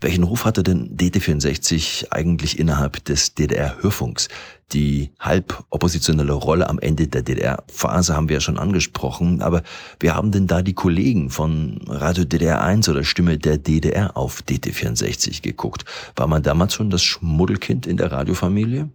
Welchen 0.00 0.22
Ruf 0.22 0.44
hatte 0.44 0.62
denn 0.62 0.96
DT64 0.96 2.12
eigentlich 2.12 2.58
innerhalb 2.58 3.04
des 3.04 3.34
DDR-Hörfunks? 3.34 4.28
Die 4.72 5.10
halb 5.18 5.64
oppositionelle 5.70 6.34
Rolle 6.34 6.68
am 6.68 6.78
Ende 6.78 7.08
der 7.08 7.22
DDR-Phase 7.22 8.14
haben 8.14 8.28
wir 8.28 8.34
ja 8.34 8.40
schon 8.40 8.58
angesprochen, 8.58 9.42
aber 9.42 9.62
wir 9.98 10.14
haben 10.14 10.30
denn 10.30 10.46
da 10.46 10.62
die 10.62 10.74
Kollegen 10.74 11.30
von 11.30 11.80
Radio 11.88 12.24
DDR 12.24 12.62
1 12.62 12.88
oder 12.88 13.02
Stimme 13.02 13.38
der 13.38 13.58
DDR 13.58 14.16
auf 14.16 14.42
DT64 14.48 15.42
geguckt? 15.42 15.84
War 16.14 16.28
man 16.28 16.44
damals 16.44 16.74
schon 16.74 16.90
das 16.90 17.02
Schmuddelkind 17.02 17.86
in 17.86 17.96
der 17.96 18.12
Radiofamilie? 18.12 18.88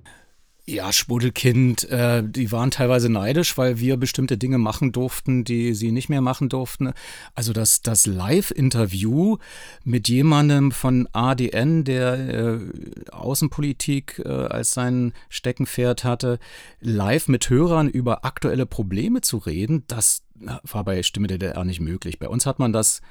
Ja, 0.65 0.93
Schmuddelkind, 0.93 1.89
äh, 1.89 2.23
die 2.25 2.53
waren 2.53 2.71
teilweise 2.71 3.09
neidisch, 3.09 3.57
weil 3.57 3.79
wir 3.79 3.97
bestimmte 3.97 4.37
Dinge 4.37 4.57
machen 4.57 4.93
durften, 4.93 5.43
die 5.43 5.73
sie 5.73 5.91
nicht 5.91 6.07
mehr 6.07 6.21
machen 6.21 6.47
durften. 6.47 6.93
Also 7.35 7.51
das, 7.51 7.81
das 7.81 8.05
Live-Interview 8.05 9.39
mit 9.83 10.07
jemandem 10.07 10.71
von 10.71 11.09
ADN, 11.11 11.83
der 11.83 12.13
äh, 12.13 12.59
Außenpolitik 13.11 14.21
äh, 14.23 14.29
als 14.29 14.71
sein 14.71 15.11
Steckenpferd 15.27 16.05
hatte, 16.05 16.39
live 16.79 17.27
mit 17.27 17.49
Hörern 17.49 17.89
über 17.89 18.23
aktuelle 18.23 18.65
Probleme 18.65 19.19
zu 19.19 19.39
reden, 19.39 19.83
das 19.87 20.23
war 20.63 20.85
bei 20.85 21.03
Stimme 21.03 21.27
der 21.27 21.39
DDR 21.39 21.65
nicht 21.65 21.81
möglich. 21.81 22.19
Bei 22.19 22.29
uns 22.29 22.45
hat 22.45 22.59
man 22.59 22.71
das 22.71 23.01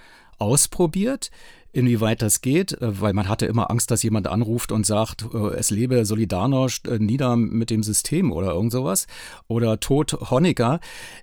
ausprobiert 0.42 1.30
inwieweit 1.72 2.22
das 2.22 2.40
geht, 2.42 2.72
äh, 2.80 3.00
weil 3.00 3.14
man 3.14 3.28
hatte 3.28 3.46
immer 3.46 3.70
Angst, 3.70 3.90
dass 3.90 4.02
jemand 4.02 4.26
anruft 4.26 4.72
und 4.72 4.86
sagt, 4.86 5.26
äh, 5.34 5.54
es 5.54 5.70
lebe 5.70 6.04
Solidarność 6.04 6.88
äh, 6.88 6.98
nieder 6.98 7.36
mit 7.36 7.70
dem 7.70 7.82
System 7.82 8.30
oder 8.30 8.52
irgend 8.52 8.72
sowas 8.72 9.06
oder 9.48 9.80
Tod 9.80 10.30
Honecker. 10.30 10.80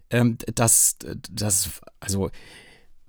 Ähm, 0.09 0.38
das, 0.53 0.97
das, 1.31 1.81
also 1.99 2.29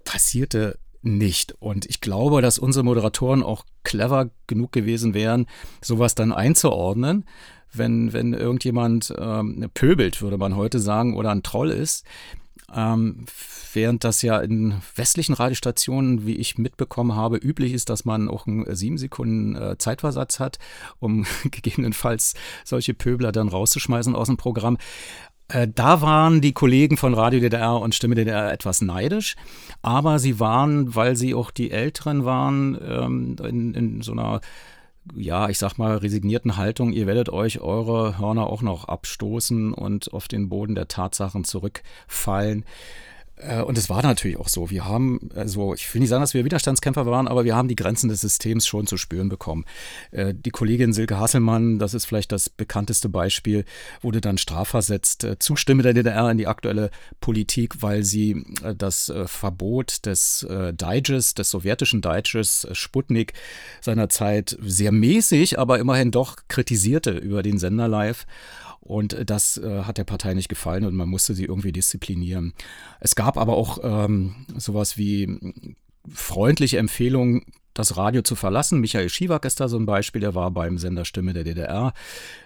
passierte 0.04 0.78
nicht. 1.02 1.54
Und 1.60 1.86
ich 1.86 2.00
glaube, 2.00 2.42
dass 2.42 2.58
unsere 2.58 2.84
Moderatoren 2.84 3.42
auch 3.42 3.64
clever 3.84 4.30
genug 4.46 4.72
gewesen 4.72 5.14
wären, 5.14 5.46
sowas 5.80 6.14
dann 6.14 6.32
einzuordnen. 6.32 7.24
Wenn, 7.72 8.12
wenn 8.12 8.34
irgendjemand 8.34 9.14
ähm, 9.16 9.70
pöbelt, 9.72 10.20
würde 10.22 10.36
man 10.38 10.56
heute 10.56 10.80
sagen, 10.80 11.16
oder 11.16 11.30
ein 11.30 11.44
Troll 11.44 11.70
ist, 11.70 12.04
ähm, 12.74 13.24
während 13.72 14.04
das 14.04 14.22
ja 14.22 14.38
in 14.40 14.74
westlichen 14.94 15.34
Radiostationen, 15.34 16.26
wie 16.26 16.36
ich 16.36 16.58
mitbekommen 16.58 17.14
habe, 17.14 17.36
üblich 17.36 17.72
ist, 17.72 17.90
dass 17.90 18.04
man 18.04 18.28
auch 18.28 18.46
einen 18.46 18.74
sieben 18.74 18.98
Sekunden 18.98 19.56
äh, 19.56 19.78
Zeitversatz 19.78 20.38
hat, 20.38 20.58
um 20.98 21.26
gegebenenfalls 21.50 22.34
solche 22.64 22.94
Pöbler 22.94 23.32
dann 23.32 23.48
rauszuschmeißen 23.48 24.14
aus 24.14 24.28
dem 24.28 24.36
Programm. 24.36 24.78
Äh, 25.48 25.68
da 25.72 26.00
waren 26.00 26.40
die 26.40 26.52
Kollegen 26.52 26.96
von 26.96 27.14
Radio 27.14 27.40
DDR 27.40 27.80
und 27.80 27.94
Stimme 27.94 28.14
DDR 28.14 28.52
etwas 28.52 28.82
neidisch, 28.82 29.36
aber 29.82 30.18
sie 30.18 30.38
waren, 30.38 30.94
weil 30.94 31.16
sie 31.16 31.34
auch 31.34 31.50
die 31.50 31.70
Älteren 31.70 32.24
waren, 32.24 32.78
ähm, 32.82 33.36
in, 33.42 33.74
in 33.74 34.02
so 34.02 34.12
einer 34.12 34.40
ja, 35.14 35.48
ich 35.48 35.58
sag 35.58 35.78
mal, 35.78 35.96
resignierten 35.96 36.56
Haltung, 36.56 36.92
ihr 36.92 37.06
werdet 37.06 37.28
euch 37.28 37.60
eure 37.60 38.18
Hörner 38.18 38.46
auch 38.46 38.62
noch 38.62 38.86
abstoßen 38.86 39.72
und 39.72 40.12
auf 40.12 40.28
den 40.28 40.48
Boden 40.48 40.74
der 40.74 40.88
Tatsachen 40.88 41.44
zurückfallen. 41.44 42.64
Äh, 43.40 43.62
und 43.62 43.78
es 43.78 43.88
war 43.88 44.02
natürlich 44.02 44.38
auch 44.38 44.48
so. 44.48 44.70
Wir 44.70 44.84
haben, 44.84 45.30
also 45.34 45.74
ich 45.74 45.92
will 45.92 46.00
nicht 46.00 46.08
sagen, 46.08 46.20
dass 46.20 46.34
wir 46.34 46.44
Widerstandskämpfer 46.44 47.06
waren, 47.06 47.28
aber 47.28 47.44
wir 47.44 47.56
haben 47.56 47.68
die 47.68 47.76
Grenzen 47.76 48.08
des 48.08 48.20
Systems 48.20 48.66
schon 48.66 48.86
zu 48.86 48.96
spüren 48.96 49.28
bekommen. 49.28 49.64
Äh, 50.10 50.34
die 50.34 50.50
Kollegin 50.50 50.92
Silke 50.92 51.18
Hasselmann, 51.18 51.78
das 51.78 51.94
ist 51.94 52.04
vielleicht 52.04 52.32
das 52.32 52.48
bekannteste 52.48 53.08
Beispiel, 53.08 53.64
wurde 54.02 54.20
dann 54.20 54.38
strafversetzt, 54.38 55.24
äh, 55.24 55.38
Zustimme 55.38 55.82
der 55.82 55.94
DDR 55.94 56.30
in 56.30 56.38
die 56.38 56.46
aktuelle 56.46 56.90
Politik, 57.20 57.82
weil 57.82 58.04
sie 58.04 58.44
das 58.76 59.12
Verbot 59.26 60.06
des 60.06 60.46
Digest, 60.48 61.38
des 61.38 61.50
sowjetischen 61.50 62.02
Digest 62.02 62.74
Sputnik 62.76 63.32
seinerzeit 63.80 64.56
sehr 64.60 64.92
mäßig, 64.92 65.58
aber 65.58 65.78
immerhin 65.78 66.10
doch 66.10 66.36
kritisierte 66.48 67.12
über 67.12 67.42
den 67.42 67.58
Sender 67.58 67.88
live. 67.88 68.26
Und 68.80 69.16
das 69.28 69.58
äh, 69.58 69.82
hat 69.82 69.98
der 69.98 70.04
Partei 70.04 70.34
nicht 70.34 70.48
gefallen 70.48 70.84
und 70.84 70.94
man 70.94 71.08
musste 71.08 71.34
sie 71.34 71.44
irgendwie 71.44 71.72
disziplinieren. 71.72 72.54
Es 72.98 73.14
gab 73.14 73.36
aber 73.36 73.56
auch 73.56 73.78
ähm, 73.82 74.46
sowas 74.56 74.96
wie 74.96 75.74
freundliche 76.08 76.78
Empfehlungen, 76.78 77.44
das 77.74 77.96
Radio 77.96 78.22
zu 78.22 78.34
verlassen. 78.34 78.80
Michael 78.80 79.08
Schiewak 79.08 79.44
ist 79.44 79.60
da 79.60 79.68
so 79.68 79.78
ein 79.78 79.86
Beispiel, 79.86 80.20
der 80.20 80.34
war 80.34 80.50
beim 80.50 80.76
Sender 80.76 81.04
Stimme 81.04 81.32
der 81.32 81.44
DDR. 81.44 81.92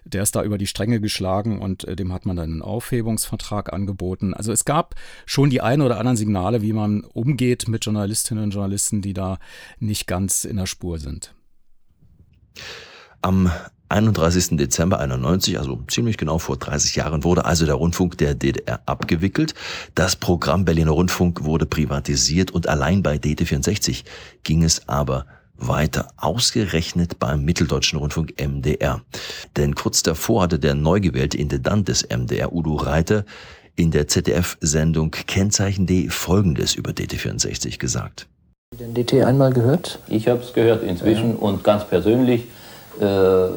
Der 0.04 0.22
ist 0.22 0.36
da 0.36 0.42
über 0.42 0.58
die 0.58 0.66
Stränge 0.66 1.00
geschlagen 1.00 1.60
und 1.60 1.84
äh, 1.84 1.96
dem 1.96 2.12
hat 2.12 2.26
man 2.26 2.36
dann 2.36 2.52
einen 2.52 2.62
Aufhebungsvertrag 2.62 3.72
angeboten. 3.72 4.34
Also 4.34 4.52
es 4.52 4.64
gab 4.64 4.94
schon 5.24 5.50
die 5.50 5.60
ein 5.60 5.80
oder 5.80 5.98
anderen 5.98 6.16
Signale, 6.16 6.62
wie 6.62 6.72
man 6.72 7.04
umgeht 7.04 7.68
mit 7.68 7.84
Journalistinnen 7.84 8.44
und 8.44 8.50
Journalisten, 8.50 9.02
die 9.02 9.14
da 9.14 9.38
nicht 9.78 10.06
ganz 10.06 10.44
in 10.44 10.56
der 10.56 10.66
Spur 10.66 10.98
sind. 10.98 11.34
Am 13.22 13.50
31. 13.88 14.56
Dezember 14.56 14.98
91, 14.98 15.58
also 15.58 15.80
ziemlich 15.88 16.16
genau 16.16 16.38
vor 16.38 16.56
30 16.56 16.96
Jahren, 16.96 17.24
wurde 17.24 17.44
also 17.44 17.66
der 17.66 17.74
Rundfunk 17.74 18.18
der 18.18 18.34
DDR 18.34 18.80
abgewickelt. 18.86 19.54
Das 19.94 20.16
Programm 20.16 20.64
Berliner 20.64 20.92
Rundfunk 20.92 21.44
wurde 21.44 21.66
privatisiert 21.66 22.50
und 22.50 22.68
allein 22.68 23.02
bei 23.02 23.16
DT64 23.16 24.04
ging 24.42 24.64
es 24.64 24.88
aber 24.88 25.26
weiter, 25.56 26.08
ausgerechnet 26.16 27.18
beim 27.18 27.44
Mitteldeutschen 27.44 27.98
Rundfunk 27.98 28.34
MDR. 28.40 29.02
Denn 29.56 29.74
kurz 29.74 30.02
davor 30.02 30.42
hatte 30.42 30.58
der 30.58 30.74
neu 30.74 31.00
gewählte 31.00 31.38
Intendant 31.38 31.88
des 31.88 32.08
MDR, 32.08 32.52
Udo 32.52 32.74
Reiter, 32.74 33.24
in 33.76 33.90
der 33.90 34.08
ZDF-Sendung 34.08 35.10
Kennzeichen 35.10 35.86
D 35.86 36.08
Folgendes 36.08 36.74
über 36.74 36.92
DT64 36.92 37.78
gesagt. 37.78 38.28
Den 38.78 38.94
DT 38.94 39.24
einmal 39.24 39.52
gehört? 39.52 40.00
Ich 40.08 40.28
habe 40.28 40.40
es 40.40 40.52
gehört 40.52 40.82
inzwischen 40.82 41.30
ja. 41.30 41.38
und 41.38 41.62
ganz 41.62 41.86
persönlich 41.86 42.46
äh, 43.00 43.48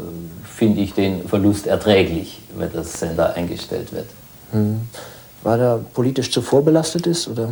finde 0.43 0.81
ich 0.81 0.93
den 0.93 1.27
Verlust 1.27 1.67
erträglich, 1.67 2.41
wenn 2.55 2.71
das 2.73 2.99
Sender 2.99 3.35
eingestellt 3.35 3.93
wird. 3.93 4.07
Hm. 4.51 4.81
War 5.43 5.57
der 5.57 5.79
politisch 5.93 6.31
zu 6.31 6.41
vorbelastet 6.41 7.07
ist? 7.07 7.27
Oder? 7.27 7.49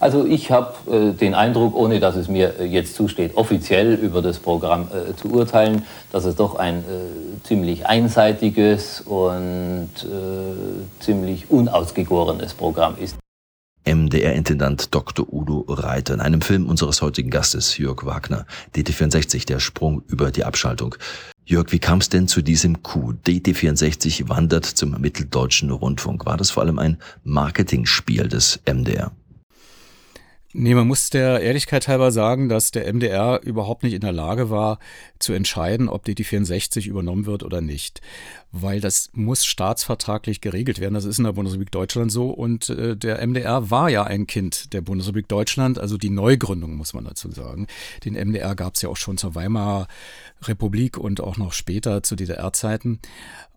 Also 0.00 0.26
ich 0.26 0.50
habe 0.50 0.74
äh, 0.90 1.12
den 1.12 1.34
Eindruck, 1.34 1.74
ohne 1.74 2.00
dass 2.00 2.16
es 2.16 2.28
mir 2.28 2.60
äh, 2.60 2.64
jetzt 2.64 2.94
zusteht, 2.94 3.36
offiziell 3.36 3.94
über 3.94 4.22
das 4.22 4.38
Programm 4.38 4.88
äh, 4.92 5.14
zu 5.16 5.30
urteilen, 5.30 5.84
dass 6.12 6.24
es 6.24 6.36
doch 6.36 6.56
ein 6.56 6.80
äh, 6.80 7.42
ziemlich 7.44 7.86
einseitiges 7.86 9.00
und 9.00 9.90
äh, 10.02 11.02
ziemlich 11.02 11.50
unausgegorenes 11.50 12.54
Programm 12.54 12.96
ist. 13.00 13.16
MDR-Intendant 13.84 14.94
Dr. 14.94 15.26
Udo 15.32 15.64
Reiter 15.68 16.14
in 16.14 16.20
einem 16.20 16.40
Film 16.40 16.66
unseres 16.66 17.02
heutigen 17.02 17.30
Gastes 17.30 17.78
Jörg 17.78 18.04
Wagner, 18.04 18.46
DT64, 18.74 19.46
der 19.46 19.60
Sprung 19.60 20.02
über 20.08 20.30
die 20.30 20.44
Abschaltung. 20.44 20.96
Jörg, 21.44 21.72
wie 21.72 21.78
kam 21.78 21.98
es 21.98 22.08
denn 22.08 22.26
zu 22.26 22.40
diesem 22.40 22.82
Coup? 22.82 23.14
DT64 23.26 24.28
wandert 24.28 24.64
zum 24.64 24.98
Mitteldeutschen 25.00 25.70
Rundfunk. 25.70 26.24
War 26.24 26.38
das 26.38 26.50
vor 26.50 26.62
allem 26.62 26.78
ein 26.78 26.98
Marketingspiel 27.22 28.28
des 28.28 28.60
MDR? 28.66 29.12
Nee, 30.56 30.76
man 30.76 30.86
muss 30.86 31.10
der 31.10 31.40
Ehrlichkeit 31.40 31.88
halber 31.88 32.12
sagen, 32.12 32.48
dass 32.48 32.70
der 32.70 32.86
MDR 32.92 33.40
überhaupt 33.42 33.82
nicht 33.82 33.92
in 33.92 34.02
der 34.02 34.12
Lage 34.12 34.50
war, 34.50 34.78
zu 35.18 35.32
entscheiden, 35.32 35.88
ob 35.88 36.06
DT64 36.06 36.86
übernommen 36.86 37.26
wird 37.26 37.42
oder 37.42 37.60
nicht. 37.60 38.00
Weil 38.52 38.80
das 38.80 39.10
muss 39.14 39.44
staatsvertraglich 39.44 40.40
geregelt 40.40 40.78
werden. 40.78 40.94
Das 40.94 41.06
ist 41.06 41.18
in 41.18 41.24
der 41.24 41.32
Bundesrepublik 41.32 41.72
Deutschland 41.72 42.12
so. 42.12 42.30
Und 42.30 42.68
äh, 42.68 42.96
der 42.96 43.26
MDR 43.26 43.72
war 43.72 43.90
ja 43.90 44.04
ein 44.04 44.28
Kind 44.28 44.72
der 44.72 44.80
Bundesrepublik 44.80 45.26
Deutschland, 45.26 45.80
also 45.80 45.98
die 45.98 46.10
Neugründung, 46.10 46.76
muss 46.76 46.94
man 46.94 47.04
dazu 47.04 47.32
sagen. 47.32 47.66
Den 48.04 48.14
MDR 48.14 48.54
gab 48.54 48.76
es 48.76 48.82
ja 48.82 48.88
auch 48.88 48.96
schon 48.96 49.18
zur 49.18 49.34
Weimarer 49.34 49.88
Republik 50.42 50.98
und 50.98 51.20
auch 51.20 51.36
noch 51.36 51.52
später 51.52 52.04
zu 52.04 52.14
DDR-Zeiten. 52.14 53.00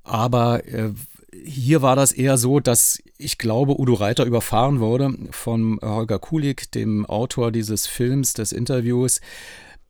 Aber 0.04 0.66
äh, 0.66 0.94
hier 1.34 1.82
war 1.82 1.96
das 1.96 2.12
eher 2.12 2.38
so, 2.38 2.60
dass 2.60 3.02
ich 3.18 3.38
glaube, 3.38 3.80
Udo 3.80 3.94
Reiter 3.94 4.26
überfahren 4.26 4.80
wurde 4.80 5.14
von 5.32 5.80
Holger 5.82 6.20
Kulig, 6.20 6.72
dem 6.72 7.06
Autor 7.06 7.52
dieses 7.52 7.88
Films, 7.88 8.34
des 8.34 8.52
Interviews, 8.52 9.22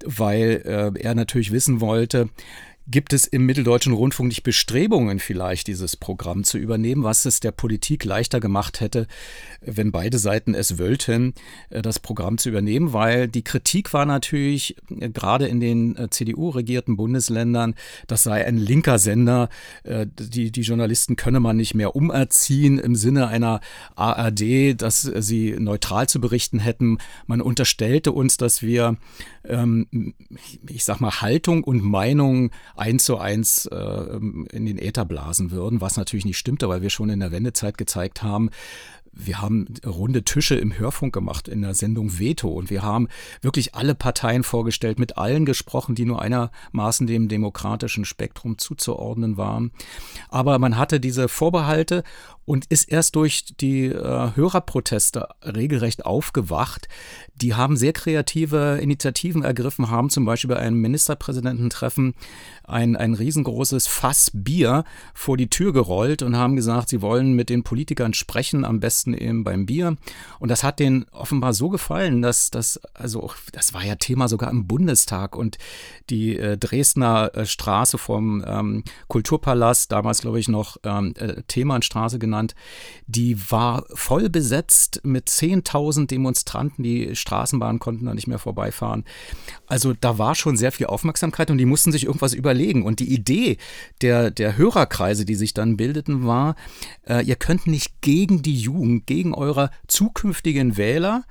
weil 0.04 0.62
äh, 0.66 1.00
er 1.00 1.16
natürlich 1.16 1.52
wissen 1.52 1.82
wollte, 1.82 2.30
Gibt 2.90 3.12
es 3.12 3.28
im 3.28 3.46
Mitteldeutschen 3.46 3.92
Rundfunk 3.92 4.30
nicht 4.30 4.44
Bestrebungen, 4.44 5.20
vielleicht 5.20 5.68
dieses 5.68 5.98
Programm 5.98 6.46
zu 6.46 6.58
übernehmen, 6.58 7.04
was 7.04 7.26
es 7.26 7.42
der 7.42 7.52
Politik 7.52 8.06
leichter 8.06 8.40
gemacht 8.40 8.80
hätte, 8.80 9.08
wenn 9.60 9.92
beide 9.92 10.18
Seiten 10.18 10.54
es 10.54 10.80
wollten, 10.80 11.34
äh, 11.70 11.82
das 11.82 12.00
Programm 12.00 12.38
zu 12.38 12.48
übernehmen? 12.48 12.94
Weil 12.94 13.28
die 13.28 13.44
Kritik 13.44 13.94
war 13.94 14.06
natürlich 14.06 14.78
äh, 14.90 15.10
gerade 15.10 15.48
in 15.48 15.60
den 15.60 15.98
äh, 15.98 16.10
CDU-regierten 16.10 16.96
Bundesländern, 16.96 17.76
das 18.08 18.24
sei 18.24 18.46
ein 18.46 18.58
linker 18.58 19.00
Sender, 19.00 19.50
die, 19.86 20.52
die 20.52 20.62
Journalisten 20.62 21.16
könne 21.16 21.40
man 21.40 21.58
nicht 21.58 21.74
mehr 21.74 21.96
umerziehen 21.96 22.80
im 22.80 22.96
Sinne 22.96 23.28
einer 23.28 23.60
ARD, 23.96 24.82
dass 24.82 25.02
sie 25.02 25.56
neutral 25.60 26.08
zu 26.08 26.22
berichten 26.22 26.60
hätten. 26.60 27.00
Man 27.26 27.42
unterstellte 27.42 28.12
uns, 28.12 28.38
dass 28.38 28.62
wir 28.62 28.98
ähm, 29.48 30.14
ich 30.68 30.86
sag 30.86 31.00
mal, 31.00 31.22
Haltung 31.22 31.64
und 31.64 31.84
Meinung 31.84 32.52
eins 32.76 33.06
zu 33.06 33.18
eins 33.18 33.66
äh, 33.66 33.76
in 33.78 34.66
den 34.66 34.78
Äther 34.78 35.06
blasen 35.06 35.52
würden, 35.52 35.82
was 35.82 35.98
natürlich 35.98 36.26
nicht 36.26 36.38
stimmte, 36.38 36.70
weil 36.70 36.82
wir 36.82 36.90
schon 36.90 37.10
in 37.10 37.20
der 37.20 37.32
Wendezeit 37.32 37.78
gezeigt 37.78 38.24
haben, 38.24 38.50
wir 39.18 39.42
haben 39.42 39.66
runde 39.86 40.24
Tische 40.24 40.56
im 40.56 40.78
Hörfunk 40.78 41.14
gemacht 41.14 41.48
in 41.48 41.62
der 41.62 41.74
Sendung 41.74 42.20
Veto 42.20 42.50
und 42.50 42.70
wir 42.70 42.84
haben 42.84 43.08
wirklich 43.42 43.76
alle 43.76 43.96
Parteien 43.96 44.44
vorgestellt, 44.44 45.00
mit 45.00 45.18
allen 45.18 45.46
gesprochen, 45.46 45.96
die 45.96 46.06
nur 46.06 46.22
einermaßen 46.22 47.08
dem 47.08 47.28
demokratischen 47.28 48.06
Spektrum 48.06 48.58
zuzuordnen 48.58 49.38
waren. 49.38 49.72
Aber 50.30 50.60
man 50.60 50.78
hatte 50.78 51.00
diese 51.00 51.28
Vorbehalte 51.28 52.04
und 52.46 52.66
ist 52.68 52.90
erst 52.90 53.16
durch 53.16 53.46
die 53.60 53.88
äh, 53.88 54.36
Hörerproteste 54.36 55.28
regelrecht 55.44 56.06
aufgewacht. 56.06 56.88
Die 57.42 57.54
haben 57.54 57.78
sehr 57.78 57.94
kreative 57.94 58.80
Initiativen 58.82 59.44
ergriffen, 59.44 59.90
haben 59.90 60.10
zum 60.10 60.26
Beispiel 60.26 60.50
bei 60.50 60.58
einem 60.58 60.82
Ministerpräsidententreffen 60.82 62.16
ein, 62.64 62.96
ein 62.96 63.14
riesengroßes 63.14 63.88
Fass 63.88 64.32
Bier 64.34 64.84
vor 65.14 65.38
die 65.38 65.50
Tür 65.50 65.72
gerollt 65.72 66.22
und 66.22 66.36
haben 66.36 66.56
gesagt, 66.56 66.90
sie 66.90 67.02
wollen 67.02 67.34
mit 67.34 67.50
den 67.50 67.64
Politikern 67.64 68.14
sprechen, 68.14 68.66
am 68.66 68.80
besten 68.80 69.14
eben 69.14 69.44
beim 69.44 69.66
Bier. 69.66 69.98
Und 70.40 70.50
das 70.50 70.64
hat 70.64 70.80
denen 70.80 71.06
offenbar 71.12 71.54
so 71.54 71.70
gefallen, 71.70 72.22
dass 72.22 72.52
das, 72.52 72.80
also 72.94 73.32
das 73.54 73.74
war 73.74 73.86
ja 73.86 73.96
Thema 73.96 74.28
sogar 74.28 74.52
im 74.52 74.68
Bundestag 74.68 75.36
und 75.36 75.58
die 76.10 76.38
äh, 76.38 76.58
Dresdner 76.58 77.32
äh, 77.34 77.46
Straße 77.46 77.98
vom 77.98 78.44
ähm, 78.46 78.84
Kulturpalast, 79.08 79.92
damals 79.92 80.22
glaube 80.22 80.40
ich 80.40 80.48
noch 80.48 80.78
ähm, 80.84 81.14
äh, 81.18 81.42
Themannstraße 81.48 82.20
genannt, 82.20 82.56
die 83.06 83.38
war 83.52 83.86
voll 83.94 84.30
besetzt 84.30 85.02
mit 85.04 85.30
10.000 85.30 86.08
Demonstranten. 86.08 86.84
Die 86.84 87.16
Straßenbahnen 87.28 87.80
konnten 87.80 88.06
da 88.06 88.14
nicht 88.14 88.28
mehr 88.28 88.40
vorbeifahren. 88.40 89.04
Also 89.68 89.94
da 89.94 90.18
war 90.18 90.34
schon 90.34 90.56
sehr 90.56 90.72
viel 90.72 90.88
Aufmerksamkeit 90.88 91.52
und 91.52 91.58
die 91.58 91.66
mussten 91.66 91.92
sich 91.92 92.06
irgendwas 92.06 92.34
überlegen. 92.34 92.84
Und 92.84 93.00
die 93.00 93.14
Idee 93.14 93.58
der, 94.02 94.32
der 94.32 94.58
Hörerkreise, 94.58 95.26
die 95.26 95.36
sich 95.36 95.54
dann 95.54 95.76
bildeten, 95.76 96.26
war, 96.26 96.56
äh, 97.08 97.24
ihr 97.26 97.36
könnt 97.36 97.68
nicht 97.68 98.02
gegen 98.02 98.42
die 98.42 98.56
Jugend, 98.56 99.08
gegen 99.08 99.34
eure 99.34 99.72
zukünftigen 99.88 100.78
Wähler, 100.78 101.26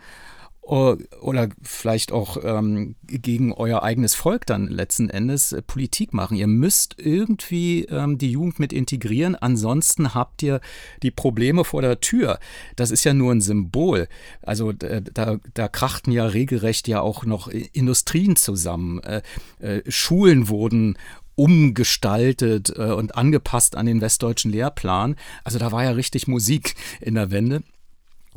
oder 0.66 1.48
vielleicht 1.62 2.11
auch 2.11 2.38
ähm, 2.42 2.96
gegen 3.07 3.52
euer 3.52 3.85
eigenes 3.85 4.16
Volk 4.16 4.46
dann 4.46 4.66
letzten 4.66 5.09
Endes 5.09 5.52
äh, 5.52 5.62
Politik 5.62 6.12
machen. 6.12 6.37
Ihr 6.37 6.48
müsst 6.48 6.96
irgendwie 6.98 7.85
ähm, 7.85 8.18
die 8.18 8.33
Jugend 8.33 8.59
mit 8.59 8.72
integrieren, 8.72 9.37
ansonsten 9.37 10.12
habt 10.12 10.42
ihr 10.42 10.61
die 11.05 11.12
Probleme 11.12 11.64
vor 11.64 11.83
der 11.83 12.00
Tür. 12.00 12.40
Das 12.74 12.90
ist 12.90 13.05
ja 13.05 13.14
nur 13.14 13.33
ein 13.33 13.40
Symbol. 13.40 14.09
Also 14.42 14.72
da, 14.72 15.38
da 15.55 15.68
krachten 15.68 16.11
ja 16.11 16.26
regelrecht 16.26 16.88
ja 16.88 17.00
auch 17.00 17.24
noch 17.24 17.46
Industrien 17.48 18.35
zusammen. 18.35 19.00
Äh, 19.05 19.22
äh, 19.61 19.83
Schulen 19.88 20.48
wurden 20.48 20.98
umgestaltet 21.37 22.72
äh, 22.76 22.92
und 22.92 23.14
angepasst 23.14 23.76
an 23.76 23.87
den 23.87 24.00
westdeutschen 24.00 24.50
Lehrplan. 24.50 25.14
Also 25.44 25.59
da 25.59 25.70
war 25.70 25.85
ja 25.85 25.90
richtig 25.90 26.26
Musik 26.26 26.74
in 27.00 27.14
der 27.14 27.31
Wende. 27.31 27.62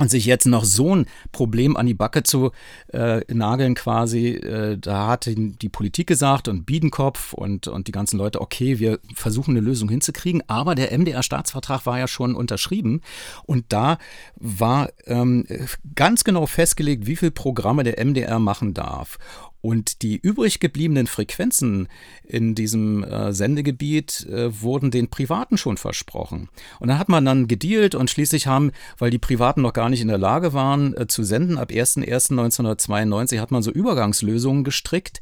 Und 0.00 0.10
sich 0.10 0.24
jetzt 0.24 0.46
noch 0.46 0.64
so 0.64 0.96
ein 0.96 1.04
Problem 1.30 1.76
an 1.76 1.84
die 1.84 1.92
Backe 1.92 2.22
zu 2.22 2.52
äh, 2.90 3.20
nageln 3.32 3.74
quasi, 3.74 4.28
äh, 4.28 4.78
da 4.78 5.08
hat 5.08 5.26
die 5.26 5.68
Politik 5.68 6.06
gesagt 6.06 6.48
und 6.48 6.64
Biedenkopf 6.64 7.34
und, 7.34 7.68
und 7.68 7.86
die 7.86 7.92
ganzen 7.92 8.16
Leute, 8.16 8.40
okay, 8.40 8.78
wir 8.78 8.98
versuchen 9.14 9.50
eine 9.50 9.60
Lösung 9.60 9.90
hinzukriegen, 9.90 10.42
aber 10.46 10.74
der 10.74 10.96
MDR-Staatsvertrag 10.98 11.84
war 11.84 11.98
ja 11.98 12.08
schon 12.08 12.34
unterschrieben 12.34 13.02
und 13.44 13.66
da 13.68 13.98
war 14.36 14.88
ähm, 15.06 15.46
ganz 15.94 16.24
genau 16.24 16.46
festgelegt, 16.46 17.06
wie 17.06 17.16
viele 17.16 17.30
Programme 17.30 17.84
der 17.84 18.02
MDR 18.02 18.38
machen 18.38 18.72
darf. 18.72 19.18
Und 19.62 20.02
die 20.02 20.16
übrig 20.16 20.58
gebliebenen 20.58 21.06
Frequenzen 21.06 21.88
in 22.24 22.54
diesem 22.54 23.04
äh, 23.04 23.32
Sendegebiet 23.32 24.26
äh, 24.26 24.62
wurden 24.62 24.90
den 24.90 25.08
Privaten 25.08 25.58
schon 25.58 25.76
versprochen. 25.76 26.48
Und 26.78 26.88
dann 26.88 26.98
hat 26.98 27.10
man 27.10 27.24
dann 27.24 27.46
gedealt 27.46 27.94
und 27.94 28.08
schließlich 28.08 28.46
haben, 28.46 28.72
weil 28.98 29.10
die 29.10 29.18
Privaten 29.18 29.60
noch 29.60 29.74
gar 29.74 29.90
nicht 29.90 30.00
in 30.00 30.08
der 30.08 30.18
Lage 30.18 30.54
waren 30.54 30.96
äh, 30.96 31.06
zu 31.06 31.24
senden, 31.24 31.58
ab 31.58 31.70
01.01.1992 31.70 33.38
hat 33.38 33.50
man 33.50 33.62
so 33.62 33.70
Übergangslösungen 33.70 34.64
gestrickt. 34.64 35.20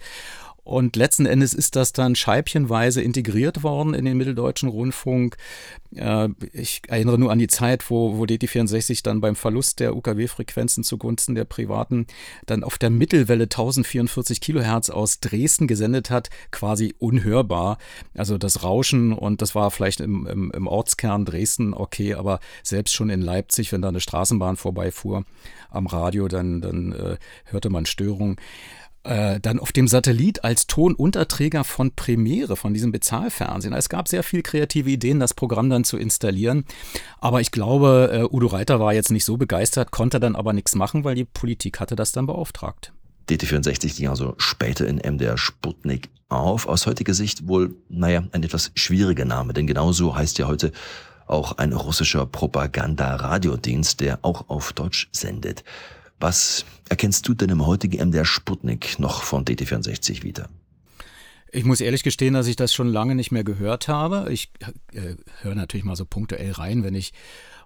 Und 0.69 0.97
letzten 0.97 1.25
Endes 1.25 1.55
ist 1.55 1.77
das 1.77 1.95
dann 1.95 2.15
scheibchenweise 2.15 3.01
integriert 3.01 3.63
worden 3.63 3.95
in 3.95 4.05
den 4.05 4.19
Mitteldeutschen 4.19 4.69
Rundfunk. 4.69 5.39
Äh, 5.95 6.29
ich 6.53 6.83
erinnere 6.89 7.17
nur 7.17 7.33
an 7.33 7.39
die 7.39 7.47
Zeit, 7.47 7.89
wo, 7.89 8.19
wo 8.19 8.25
DT64 8.25 9.03
dann 9.03 9.23
beim 9.23 9.35
Verlust 9.35 9.81
der 9.81 9.97
UKW-Frequenzen 9.97 10.85
zugunsten 10.85 11.35
der 11.35 11.47
Privaten 11.47 12.07
dann 12.45 12.65
auf 12.65 12.77
der 12.77 12.91
Mittelwelle 12.91 13.45
1044 13.45 14.43
Kilohertz 14.43 14.91
aus 14.91 15.21
Dresden 15.21 15.69
gesendet 15.69 16.11
hat, 16.11 16.29
quasi 16.51 16.95
unhörbar. 16.99 17.79
Also 18.15 18.37
das 18.37 18.63
Rauschen 18.63 19.15
und 19.15 19.41
das 19.41 19.55
war 19.55 19.71
vielleicht 19.71 20.01
im, 20.03 20.27
im, 20.27 20.51
im 20.51 20.67
Ortskern 20.67 21.25
Dresden 21.25 21.73
okay, 21.73 22.13
aber 22.13 22.41
selbst 22.63 22.95
schon 22.95 23.09
in 23.09 23.23
Leipzig, 23.23 23.73
wenn 23.73 23.81
da 23.81 23.89
eine 23.89 24.01
Straßenbahn 24.01 24.57
vorbeifuhr 24.57 25.25
am 25.71 25.87
Radio, 25.87 26.29
dann, 26.29 26.61
dann 26.61 26.93
äh, 26.93 27.17
hörte 27.47 27.71
man 27.71 27.87
Störungen. 27.87 28.37
Äh, 29.05 29.41
dann 29.41 29.59
auf 29.59 29.73
dem 29.73 29.89
Satellit 29.89 30.45
als 30.45 30.67
Tonunterträger 30.67 31.65
von 31.65 31.95
Premiere, 31.95 32.57
von 32.57 32.75
diesem 32.75 32.93
Bezahlfernsehen. 32.93 33.73
Es 33.73 33.89
gab 33.89 34.09
sehr 34.09 34.23
viel 34.23 34.43
kreative 34.43 34.91
Ideen, 34.91 35.21
das 35.21 35.35
Programm 35.35 35.71
dann 35.71 35.85
zu 35.85 35.97
installieren. 35.97 36.65
Aber 37.21 37.41
ich 37.41 37.51
glaube, 37.51 38.11
äh, 38.13 38.35
Udo 38.35 38.49
Reiter 38.49 38.81
war 38.81 38.93
jetzt 38.93 39.11
nicht 39.11 39.25
so 39.25 39.37
begeistert, 39.37 39.93
konnte 39.93 40.21
dann 40.21 40.37
aber 40.37 40.53
nichts 40.53 40.75
machen, 40.75 41.05
weil 41.05 41.15
die 41.15 41.25
Politik 41.25 41.81
hatte 41.81 41.97
das 41.97 42.13
dann 42.13 42.27
beauftragt. 42.27 42.93
DT64 43.29 43.97
ging 43.97 44.09
also 44.09 44.35
später 44.39 44.87
in 44.87 44.97
MDR 44.97 45.39
Sputnik 45.39 46.09
auf. 46.29 46.67
Aus 46.67 46.87
heutiger 46.87 47.15
Sicht 47.15 47.47
wohl, 47.47 47.77
naja, 47.89 48.25
ein 48.33 48.43
etwas 48.43 48.73
schwieriger 48.75 49.25
Name, 49.25 49.53
denn 49.53 49.67
genauso 49.67 50.17
heißt 50.17 50.39
ja 50.39 50.49
heute 50.49 50.73
auch 51.27 51.59
ein 51.59 51.73
russischer 51.73 52.27
Propaganda-Radiodienst, 52.27 54.01
der 54.01 54.19
auch 54.23 54.49
auf 54.49 54.73
Deutsch 54.73 55.09
sendet. 55.13 55.63
Was 56.21 56.65
erkennst 56.89 57.29
du 57.29 57.35
denn 57.35 57.51
im 57.51 57.67
heutigen 57.67 58.09
MDR 58.09 58.25
Sputnik 58.25 58.99
noch 58.99 59.23
von 59.23 59.45
DT64 59.45 60.23
wieder? 60.23 60.49
Ich 61.51 61.65
muss 61.65 61.81
ehrlich 61.81 62.03
gestehen, 62.03 62.35
dass 62.35 62.47
ich 62.47 62.57
das 62.57 62.75
schon 62.75 62.89
lange 62.89 63.15
nicht 63.15 63.31
mehr 63.31 63.45
gehört 63.45 63.89
habe. 63.89 64.31
Ich 64.31 64.53
äh, 64.93 65.15
höre 65.41 65.55
natürlich 65.55 65.85
mal 65.85 65.97
so 65.97 66.05
punktuell 66.05 66.53
rein, 66.53 66.85
wenn 66.85 66.95
ich 66.95 67.15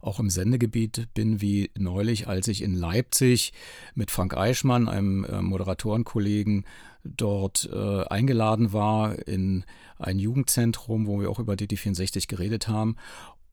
auch 0.00 0.20
im 0.20 0.30
Sendegebiet 0.30 1.08
bin, 1.14 1.40
wie 1.40 1.70
neulich, 1.76 2.28
als 2.28 2.46
ich 2.48 2.62
in 2.62 2.74
Leipzig 2.74 3.52
mit 3.94 4.10
Frank 4.10 4.36
Eichmann, 4.36 4.88
einem 4.88 5.24
äh, 5.24 5.42
Moderatorenkollegen, 5.42 6.64
dort 7.04 7.68
äh, 7.72 8.04
eingeladen 8.04 8.72
war 8.72 9.26
in 9.26 9.64
ein 9.98 10.18
Jugendzentrum, 10.18 11.06
wo 11.06 11.20
wir 11.20 11.30
auch 11.30 11.40
über 11.40 11.54
DT64 11.54 12.28
geredet 12.28 12.68
haben. 12.68 12.96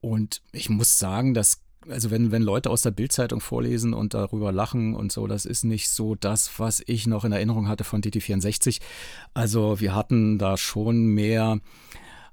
Und 0.00 0.42
ich 0.52 0.68
muss 0.70 0.98
sagen, 0.98 1.34
dass 1.34 1.62
also 1.88 2.10
wenn, 2.10 2.30
wenn 2.30 2.42
Leute 2.42 2.70
aus 2.70 2.82
der 2.82 2.90
Bildzeitung 2.90 3.40
vorlesen 3.40 3.94
und 3.94 4.14
darüber 4.14 4.52
lachen 4.52 4.94
und 4.94 5.12
so, 5.12 5.26
das 5.26 5.46
ist 5.46 5.64
nicht 5.64 5.90
so 5.90 6.14
das, 6.14 6.58
was 6.58 6.82
ich 6.86 7.06
noch 7.06 7.24
in 7.24 7.32
Erinnerung 7.32 7.68
hatte 7.68 7.84
von 7.84 8.02
DT64. 8.02 8.80
Also 9.34 9.80
wir 9.80 9.94
hatten 9.94 10.38
da 10.38 10.56
schon 10.56 11.06
mehr 11.06 11.60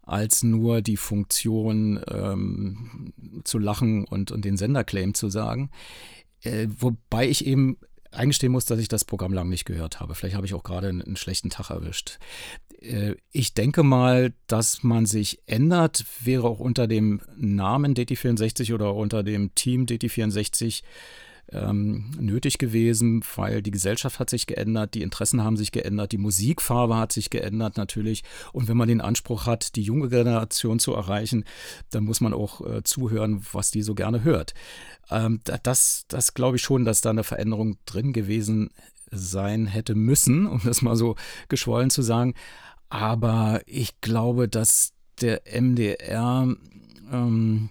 als 0.04 0.44
nur 0.44 0.82
die 0.82 0.98
Funktion 0.98 2.02
ähm, 2.10 3.14
zu 3.44 3.60
lachen 3.60 4.06
und, 4.06 4.32
und 4.32 4.46
den 4.46 4.58
Senderclaim 4.58 5.14
zu 5.14 5.30
sagen. 5.30 5.70
Äh, 6.42 6.68
wobei 6.80 7.28
ich 7.28 7.46
eben 7.46 7.78
eingestehen 8.12 8.52
muss, 8.52 8.66
dass 8.66 8.80
ich 8.80 8.88
das 8.88 9.06
Programm 9.06 9.34
lang 9.34 9.50
nicht 9.50 9.66
gehört 9.66 10.00
habe. 10.00 10.16
Vielleicht 10.16 10.36
habe 10.36 10.46
ich 10.46 10.54
auch 10.54 10.64
gerade 10.64 10.88
einen, 10.88 11.02
einen 11.02 11.18
schlechten 11.18 11.50
Tag 11.50 11.70
erwischt. 11.70 12.20
Äh, 12.82 13.16
ich 13.32 13.54
denke 13.54 13.84
mal, 13.84 14.34
dass 14.48 14.84
man 14.84 15.06
sich 15.06 15.40
ändert, 15.46 16.06
wäre 16.24 16.48
auch 16.48 16.60
unter 16.60 16.88
dem 16.88 17.22
Namen 17.36 17.94
DT64 17.94 18.74
oder 18.74 18.96
unter 18.96 19.24
dem 19.24 19.54
Team 19.56 19.86
DT64 19.86 20.84
ähm, 21.52 22.12
nötig 22.20 22.58
gewesen, 22.58 23.24
weil 23.36 23.62
die 23.62 23.72
Gesellschaft 23.72 24.20
hat 24.20 24.30
sich 24.30 24.48
geändert, 24.48 24.94
die 24.94 25.02
Interessen 25.02 25.44
haben 25.44 25.56
sich 25.56 25.72
geändert, 25.72 26.12
die 26.12 26.18
Musikfarbe 26.18 26.98
hat 26.98 27.14
sich 27.14 27.30
geändert 27.30 27.78
natürlich. 27.78 28.24
Und 28.52 28.68
wenn 28.68 28.78
man 28.78 28.90
den 28.90 29.02
Anspruch 29.02 29.46
hat, 29.46 29.76
die 29.76 29.82
junge 29.82 30.10
Generation 30.10 30.80
zu 30.80 30.94
erreichen, 30.94 31.46
dann 31.90 32.04
muss 32.04 32.20
man 32.20 32.34
auch 32.34 32.62
äh, 32.62 32.84
zuhören, 32.84 33.46
was 33.54 33.72
die 33.72 33.82
so 33.82 33.96
gerne 33.96 34.24
hört. 34.24 34.54
Ähm, 35.10 35.40
das, 35.64 36.06
das 36.10 36.34
glaube 36.34 36.58
ich 36.58 36.64
schon, 36.64 36.84
dass 36.84 37.02
da 37.02 37.12
eine 37.12 37.24
Veränderung 37.24 37.78
drin 37.86 38.12
gewesen 38.12 38.70
sein 39.10 39.68
hätte 39.68 39.96
müssen, 39.96 40.48
um 40.48 40.62
das 40.66 40.82
mal 40.82 40.98
so 40.98 41.16
geschwollen 41.48 41.90
zu 41.90 42.02
sagen. 42.02 42.34
Aber 42.90 43.62
ich 43.66 44.00
glaube, 44.02 44.48
dass 44.48 44.94
der 45.22 45.42
MDR 45.46 46.56
ähm, 47.12 47.70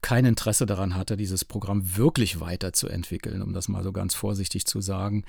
kein 0.00 0.24
Interesse 0.24 0.66
daran 0.66 0.96
hatte, 0.96 1.16
dieses 1.16 1.44
Programm 1.44 1.96
wirklich 1.96 2.40
weiterzuentwickeln, 2.40 3.42
um 3.42 3.52
das 3.52 3.68
mal 3.68 3.82
so 3.82 3.92
ganz 3.92 4.14
vorsichtig 4.14 4.66
zu 4.66 4.80
sagen. 4.80 5.24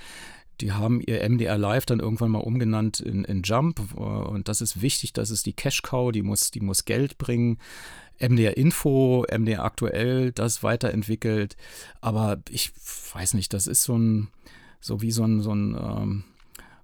Die 0.62 0.72
haben 0.72 1.02
ihr 1.02 1.28
MDR 1.30 1.58
Live 1.58 1.86
dann 1.86 2.00
irgendwann 2.00 2.32
mal 2.32 2.40
umgenannt 2.40 3.00
in, 3.00 3.26
in 3.26 3.42
Jump 3.44 3.94
und 3.96 4.48
das 4.48 4.62
ist 4.62 4.82
wichtig, 4.82 5.14
das 5.14 5.30
ist 5.30 5.46
die 5.46 5.54
Cash 5.54 5.82
Cow, 5.82 6.12
die 6.12 6.22
muss, 6.22 6.52
die 6.52 6.62
muss 6.62 6.86
Geld 6.86 7.18
bringen. 7.18 7.58
MDR 8.18 8.56
Info, 8.56 9.26
MDR 9.30 9.64
aktuell, 9.66 10.32
das 10.32 10.64
weiterentwickelt. 10.64 11.58
Aber 12.00 12.42
ich 12.50 12.72
weiß 13.14 13.34
nicht, 13.34 13.54
das 13.54 13.68
ist 13.68 13.84
so 13.84 13.98
ein, 13.98 14.30
so 14.80 15.02
wie 15.02 15.12
so 15.12 15.24
ein, 15.24 15.42
so 15.42 15.54
ein 15.54 15.76
ähm, 15.76 16.24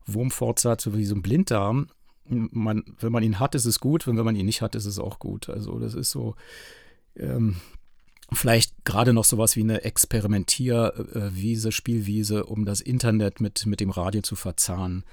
Wurmfortsatz, 0.06 0.84
so 0.84 0.98
wie 0.98 1.06
so 1.06 1.16
ein 1.16 1.22
Blinddarm 1.22 1.88
man, 2.26 2.84
wenn 3.00 3.12
man 3.12 3.24
ihn 3.24 3.40
hat, 3.40 3.56
ist 3.56 3.66
es 3.66 3.80
gut, 3.80 4.08
wenn, 4.08 4.18
wenn 4.18 4.26
man 4.26 4.36
ihn 4.36 4.46
nicht 4.46 4.62
hat, 4.62 4.76
ist 4.76 4.86
es 4.86 5.00
auch 5.00 5.20
gut. 5.20 5.50
Also 5.50 5.80
das 5.80 5.94
ist 5.94 6.12
so 6.12 6.36
ähm, 7.18 7.58
vielleicht 8.32 8.86
gerade 8.86 9.14
noch 9.14 9.26
sowas 9.26 9.56
wie 9.56 9.62
eine 9.62 9.84
Experimentierwiese, 9.84 11.72
Spielwiese, 11.72 12.46
um 12.46 12.66
das 12.66 12.82
Internet 12.82 13.42
mit, 13.42 13.66
mit 13.66 13.80
dem 13.80 13.90
Radio 13.90 14.22
zu 14.22 14.36
verzahnen. 14.36 15.04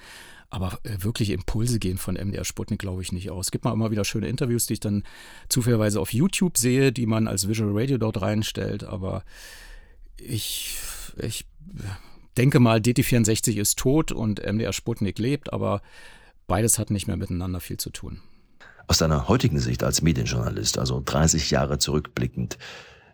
Aber 0.51 0.79
äh, 0.85 1.03
wirklich 1.03 1.31
Impulse 1.31 1.79
gehen 1.79 1.99
von 1.99 2.15
MDR 2.15 2.45
Sputnik, 2.45 2.79
glaube 2.79 3.03
ich, 3.03 3.13
nicht 3.13 3.31
aus. 3.31 3.47
Es 3.47 3.51
gibt 3.51 3.65
mal 3.65 3.73
immer 3.73 3.91
wieder 3.91 4.05
schöne 4.05 4.29
Interviews, 4.29 4.67
die 4.67 4.75
ich 4.75 4.81
dann 4.81 5.03
zufälligerweise 5.49 6.01
auf 6.01 6.13
YouTube 6.13 6.57
sehe, 6.57 6.91
die 6.91 7.07
man 7.07 7.29
als 7.29 7.49
Visual 7.49 7.77
Radio 7.77 7.99
dort 7.99 8.23
reinstellt. 8.23 8.85
Aber 8.85 9.25
ich, 10.17 10.79
ich 11.19 11.45
denke 12.39 12.61
mal, 12.61 12.79
DT64 12.79 13.57
ist 13.57 13.79
tot 13.79 14.11
und 14.11 14.41
MDR 14.41 14.73
Sputnik 14.73 15.19
lebt, 15.19 15.53
aber 15.53 15.83
beides 16.49 16.81
hat 16.81 16.91
nicht 16.91 17.07
mehr 17.07 17.17
miteinander 17.17 17.61
viel 17.61 17.77
zu 17.77 17.91
tun. 17.91 18.21
Aus 18.89 18.99
deiner 18.99 19.29
heutigen 19.29 19.61
Sicht 19.61 19.85
als 19.85 20.03
Medienjournalist, 20.03 20.79
also 20.79 21.01
30 21.05 21.51
Jahre 21.53 21.79
zurückblickend, 21.79 22.59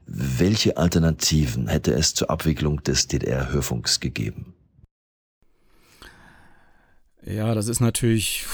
welche 0.06 0.76
Alternativen 0.76 1.68
hätte 1.68 1.92
es 1.92 2.14
zur 2.14 2.30
Abwicklung 2.30 2.82
des 2.82 3.08
DDR-Hörfunks 3.08 4.00
gegeben? 4.00 4.54
Ja, 7.24 7.54
das 7.54 7.68
ist 7.68 7.80
natürlich 7.80 8.44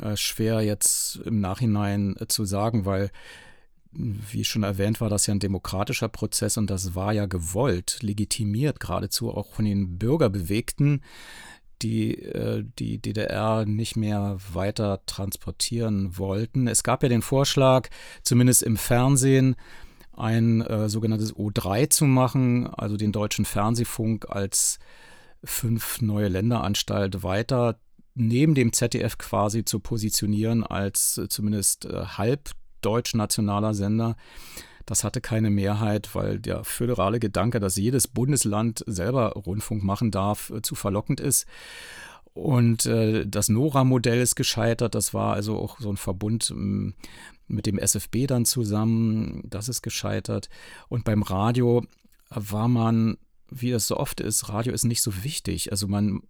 äh, 0.00 0.16
schwer 0.16 0.60
jetzt 0.60 1.16
im 1.24 1.40
Nachhinein 1.40 2.16
äh, 2.18 2.28
zu 2.28 2.44
sagen, 2.44 2.84
weil, 2.84 3.10
wie 3.90 4.44
schon 4.44 4.62
erwähnt, 4.62 5.00
war 5.00 5.10
das 5.10 5.26
ja 5.26 5.34
ein 5.34 5.40
demokratischer 5.40 6.08
Prozess 6.08 6.56
und 6.56 6.70
das 6.70 6.94
war 6.94 7.12
ja 7.12 7.26
gewollt, 7.26 7.98
legitimiert 8.00 8.80
geradezu 8.80 9.30
auch 9.30 9.52
von 9.52 9.64
den 9.64 9.98
Bürgerbewegten, 9.98 11.02
die 11.82 12.22
äh, 12.22 12.64
die 12.78 12.98
DDR 12.98 13.64
nicht 13.66 13.96
mehr 13.96 14.38
weiter 14.52 15.00
transportieren 15.06 16.18
wollten. 16.18 16.68
Es 16.68 16.82
gab 16.82 17.02
ja 17.02 17.08
den 17.08 17.22
Vorschlag, 17.22 17.88
zumindest 18.22 18.62
im 18.62 18.76
Fernsehen, 18.76 19.56
ein 20.14 20.60
äh, 20.60 20.88
sogenanntes 20.88 21.34
O3 21.34 21.90
zu 21.90 22.04
machen, 22.04 22.66
also 22.66 22.96
den 22.96 23.12
deutschen 23.12 23.44
Fernsehfunk 23.44 24.26
als 24.28 24.78
fünf 25.44 26.00
neue 26.00 26.28
Länderanstalt 26.28 27.22
weiter 27.22 27.78
neben 28.14 28.54
dem 28.54 28.72
ZDF 28.72 29.18
quasi 29.18 29.64
zu 29.64 29.80
positionieren 29.80 30.64
als 30.64 31.18
äh, 31.18 31.28
zumindest 31.28 31.86
äh, 31.86 32.04
halb 32.04 32.50
deutsch-nationaler 32.82 33.74
Sender. 33.74 34.16
Das 34.86 35.04
hatte 35.04 35.20
keine 35.20 35.50
Mehrheit, 35.50 36.14
weil 36.14 36.38
der 36.38 36.64
föderale 36.64 37.20
Gedanke, 37.20 37.60
dass 37.60 37.76
jedes 37.76 38.08
Bundesland 38.08 38.84
selber 38.86 39.32
Rundfunk 39.32 39.82
machen 39.82 40.10
darf, 40.10 40.50
äh, 40.50 40.62
zu 40.62 40.74
verlockend 40.74 41.20
ist. 41.20 41.46
Und 42.34 42.86
äh, 42.86 43.26
das 43.26 43.48
NORA-Modell 43.48 44.20
ist 44.20 44.36
gescheitert. 44.36 44.94
Das 44.94 45.12
war 45.12 45.34
also 45.34 45.58
auch 45.58 45.78
so 45.80 45.90
ein 45.90 45.98
Verbund 45.98 46.50
ähm, 46.50 46.94
mit 47.46 47.66
dem 47.66 47.78
SFB 47.78 48.26
dann 48.26 48.44
zusammen. 48.44 49.42
Das 49.44 49.68
ist 49.68 49.82
gescheitert. 49.82 50.48
Und 50.88 51.04
beim 51.04 51.22
Radio 51.22 51.84
war 52.30 52.68
man, 52.68 53.18
wie 53.50 53.70
es 53.72 53.86
so 53.86 53.98
oft 53.98 54.20
ist, 54.20 54.48
Radio 54.48 54.72
ist 54.72 54.84
nicht 54.84 55.02
so 55.02 55.24
wichtig. 55.24 55.70
Also 55.70 55.88
man 55.88 56.22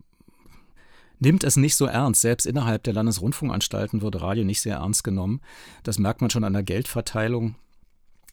nimmt 1.20 1.44
es 1.44 1.56
nicht 1.56 1.76
so 1.76 1.86
ernst. 1.86 2.20
Selbst 2.20 2.46
innerhalb 2.46 2.82
der 2.82 2.94
Landesrundfunkanstalten 2.94 4.02
wird 4.02 4.20
Radio 4.20 4.44
nicht 4.44 4.60
sehr 4.60 4.76
ernst 4.76 5.04
genommen. 5.04 5.40
Das 5.84 5.98
merkt 5.98 6.20
man 6.20 6.30
schon 6.30 6.44
an 6.44 6.52
der 6.52 6.64
Geldverteilung. 6.64 7.54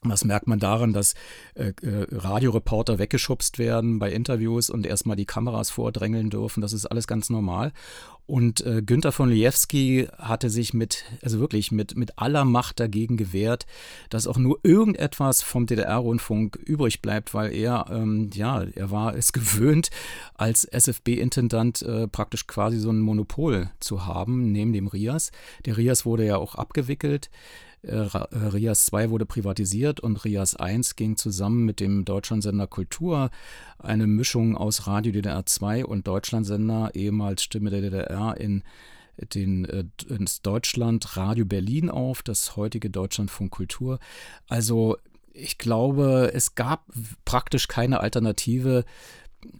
Das 0.02 0.24
merkt 0.24 0.48
man 0.48 0.60
daran, 0.60 0.94
dass 0.94 1.14
äh, 1.56 1.74
äh, 1.82 2.08
Radioreporter 2.10 3.00
weggeschubst 3.00 3.60
werden 3.60 4.00
bei 4.00 4.12
Interviews 4.12 4.70
und 4.70 4.86
erstmal 4.86 5.18
die 5.18 5.26
Kameras 5.26 5.70
vordrängeln 5.72 6.30
dürfen. 6.30 6.62
Das 6.62 6.72
ist 6.72 6.86
alles 6.86 7.06
ganz 7.06 7.30
normal. 7.30 7.74
Und 8.26 8.66
äh, 8.66 8.82
Günther 8.82 9.12
von 9.12 9.30
Liewski 9.30 10.08
hatte 10.18 10.50
sich 10.50 10.74
mit, 10.74 11.04
also 11.22 11.40
wirklich 11.40 11.72
mit, 11.72 11.98
mit 11.98 12.18
aller 12.18 12.46
Macht 12.46 12.80
dagegen 12.80 13.18
gewehrt, 13.18 13.66
dass 14.10 14.28
auch 14.28 14.38
nur 14.38 14.60
irgendetwas 14.64 15.42
vom 15.42 15.66
DDR-Rundfunk 15.66 16.56
übrig 16.56 17.02
bleibt, 17.02 17.34
weil 17.34 17.54
er, 17.54 17.88
ähm, 17.90 18.30
ja, 18.34 18.62
er 18.62 18.92
war 18.92 19.16
es 19.16 19.34
gewöhnt, 19.34 19.90
als 20.36 20.64
SFB-Intendant 20.64 21.82
äh, 21.82 22.08
praktisch 22.08 22.48
quasi 22.48 22.78
so 22.78 22.92
ein 22.92 23.00
Monopol 23.00 23.72
zu 23.82 24.06
haben, 24.06 24.52
neben 24.54 24.72
dem 24.72 24.88
RIAS. 24.88 25.32
Der 25.66 25.76
RIAS 25.76 26.06
wurde 26.06 26.26
ja 26.26 26.38
auch 26.38 26.56
abgewickelt. 26.56 27.30
Äh, 27.82 27.92
äh, 27.92 28.18
Rias 28.34 28.86
2 28.86 29.10
wurde 29.10 29.26
privatisiert 29.26 30.00
und 30.00 30.24
Rias 30.26 30.56
1 30.56 30.96
ging 30.96 31.15
zusammen 31.18 31.65
mit 31.65 31.80
dem 31.80 32.06
Deutschlandsender 32.06 32.68
Kultur, 32.68 33.30
eine 33.78 34.08
Mischung 34.08 34.58
aus 34.58 34.88
Radio 34.88 35.12
DDR 35.12 35.46
2 35.46 35.86
und 35.86 36.08
Deutschlandsender, 36.08 36.92
ehemals 36.94 37.44
Stimme 37.44 37.70
der 37.70 37.82
DDR, 37.82 38.36
in 38.38 38.63
den, 39.34 39.65
äh, 39.65 39.86
ins 40.08 40.42
Deutschland 40.42 41.18
Radio 41.18 41.46
Berlin 41.46 41.89
auf, 41.89 42.22
das 42.24 42.56
heutige 42.56 42.89
Deutschlandfunk 42.89 43.52
Kultur. 43.52 44.00
Also 44.48 44.98
ich 45.34 45.58
glaube, 45.58 46.32
es 46.34 46.56
gab 46.56 46.86
praktisch 47.24 47.68
keine 47.68 48.02
Alternative, 48.02 48.84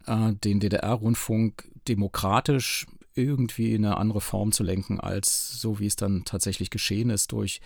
den 0.08 0.60
DDR-Rundfunk 0.60 1.72
demokratisch 1.88 2.86
irgendwie 3.22 3.74
in 3.74 3.86
eine 3.86 3.98
andere 3.98 4.22
Form 4.22 4.52
zu 4.52 4.64
lenken, 4.64 5.00
als 5.00 5.60
so 5.60 5.80
wie 5.80 5.88
es 5.88 5.96
dann 5.96 6.24
tatsächlich 6.26 6.70
geschehen 6.70 7.10
ist 7.10 7.32
durch 7.32 7.62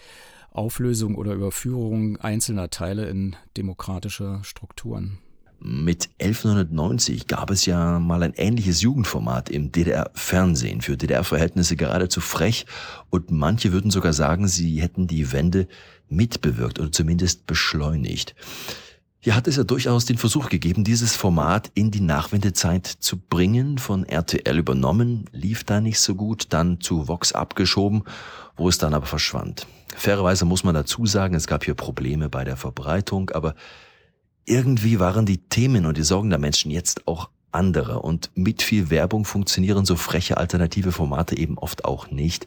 Auflösung 0.52 1.16
oder 1.16 1.34
Überführung 1.34 2.18
einzelner 2.18 2.70
Teile 2.70 3.08
in 3.08 3.36
demokratische 3.58 4.40
Strukturen. 4.44 5.18
Mit 5.66 6.10
1190 6.20 7.28
gab 7.28 7.50
es 7.50 7.66
ja 7.66 7.98
mal 7.98 8.22
ein 8.22 8.34
ähnliches 8.34 8.82
Jugendformat 8.82 9.50
im 9.50 9.72
DDR-Fernsehen, 9.72 10.82
für 10.82 10.98
DDR-Verhältnisse 10.98 11.78
geradezu 11.78 12.20
frech 12.20 12.66
und 13.10 13.32
manche 13.32 13.72
würden 13.72 13.90
sogar 13.90 14.12
sagen, 14.12 14.50
sie 14.50 14.82
hätten 14.82 15.08
die 15.08 15.32
Wende 15.32 15.70
mitbewirkt 16.10 16.80
oder 16.80 16.92
zumindest 16.92 17.48
beschleunigt. 17.48 18.36
Hier 19.24 19.38
hat 19.38 19.48
es 19.48 19.56
ja 19.56 19.64
durchaus 19.64 20.04
den 20.04 20.18
Versuch 20.18 20.50
gegeben, 20.50 20.84
dieses 20.84 21.16
Format 21.16 21.72
in 21.76 21.92
die 21.92 22.02
Nachwendezeit 22.02 22.86
zu 22.86 23.18
bringen, 23.18 23.78
von 23.78 24.04
RTL 24.04 24.58
übernommen, 24.58 25.30
lief 25.32 25.64
da 25.64 25.80
nicht 25.80 26.02
so 26.02 26.14
gut, 26.14 26.48
dann 26.50 26.82
zu 26.82 27.08
Vox 27.08 27.32
abgeschoben, 27.32 28.04
wo 28.58 28.68
es 28.68 28.80
dann 28.80 28.94
aber 28.94 29.06
verschwand. 29.06 29.66
Fairerweise 29.96 30.44
muss 30.44 30.66
man 30.66 30.76
dazu 30.76 31.06
sagen, 31.06 31.36
es 31.36 31.48
gab 31.48 31.64
hier 31.64 31.74
Probleme 31.74 32.28
bei 32.28 32.44
der 32.44 32.58
Verbreitung, 32.58 33.30
aber 33.30 33.56
irgendwie 34.44 35.00
waren 35.00 35.26
die 35.26 35.38
Themen 35.38 35.86
und 35.86 35.96
die 35.96 36.04
Sorgen 36.04 36.30
der 36.30 36.40
Menschen 36.40 36.70
jetzt 36.70 37.08
auch 37.08 37.30
andere 37.54 38.02
und 38.02 38.30
mit 38.36 38.62
viel 38.62 38.90
Werbung 38.90 39.24
funktionieren 39.24 39.86
so 39.86 39.96
freche 39.96 40.36
alternative 40.36 40.92
Formate 40.92 41.38
eben 41.38 41.58
oft 41.58 41.86
auch 41.86 42.12
nicht. 42.12 42.46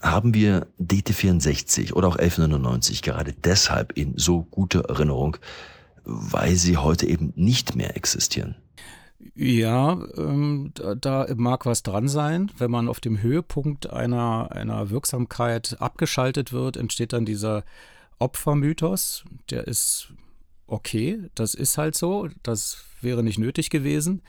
Haben 0.00 0.34
wir 0.34 0.68
DT64 0.80 1.94
oder 1.94 2.06
auch 2.06 2.16
1199 2.16 3.02
gerade 3.02 3.32
deshalb 3.32 3.90
in 3.98 4.16
so 4.16 4.42
guter 4.42 4.82
Erinnerung, 4.88 5.38
weil 6.06 6.54
sie 6.54 6.76
heute 6.76 7.06
eben 7.06 7.32
nicht 7.34 7.76
mehr 7.76 7.96
existieren. 7.96 8.56
Ja, 9.34 10.00
ähm, 10.16 10.70
da, 10.74 10.94
da, 10.94 11.26
mag 11.36 11.66
was 11.66 11.82
dran 11.82 12.08
sein. 12.08 12.50
Wenn 12.56 12.70
man 12.70 12.88
auf 12.88 13.00
dem 13.00 13.20
Höhepunkt 13.20 13.90
einer, 13.90 14.48
einer 14.52 14.90
Wirksamkeit 14.90 15.76
abgeschaltet 15.80 16.52
wird, 16.52 16.76
entsteht 16.76 17.12
dann 17.12 17.26
dieser 17.26 17.64
Opfermythos. 18.18 19.24
Der 19.50 19.66
ist 19.66 20.12
okay, 20.66 21.28
das 21.34 21.54
ist 21.54 21.76
halt 21.76 21.96
so. 21.96 22.28
Das 22.42 22.84
wäre 23.00 23.22
nicht 23.22 23.38
nötig 23.38 23.68
gewesen, 23.68 24.22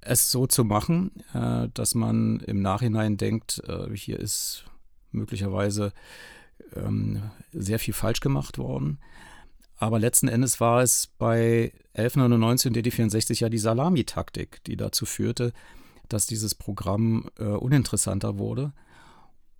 es 0.00 0.30
so 0.30 0.46
zu 0.46 0.64
machen, 0.64 1.10
äh, 1.34 1.68
dass 1.74 1.94
man 1.94 2.40
im 2.40 2.62
Nachhinein 2.62 3.16
denkt, 3.16 3.62
äh, 3.66 3.94
hier 3.94 4.18
ist 4.18 4.64
möglicherweise 5.12 5.92
ähm, 6.74 7.22
sehr 7.52 7.78
viel 7.78 7.94
falsch 7.94 8.20
gemacht 8.20 8.58
worden. 8.58 8.98
Aber 9.80 9.98
letzten 9.98 10.28
Endes 10.28 10.60
war 10.60 10.82
es 10.82 11.08
bei 11.18 11.72
1199 11.94 12.68
und 12.68 12.76
DD64 12.76 13.40
ja 13.40 13.48
die 13.48 13.58
Salamitaktik, 13.58 14.62
die 14.64 14.76
dazu 14.76 15.06
führte, 15.06 15.54
dass 16.08 16.26
dieses 16.26 16.54
Programm 16.54 17.30
äh, 17.38 17.44
uninteressanter 17.44 18.36
wurde. 18.36 18.74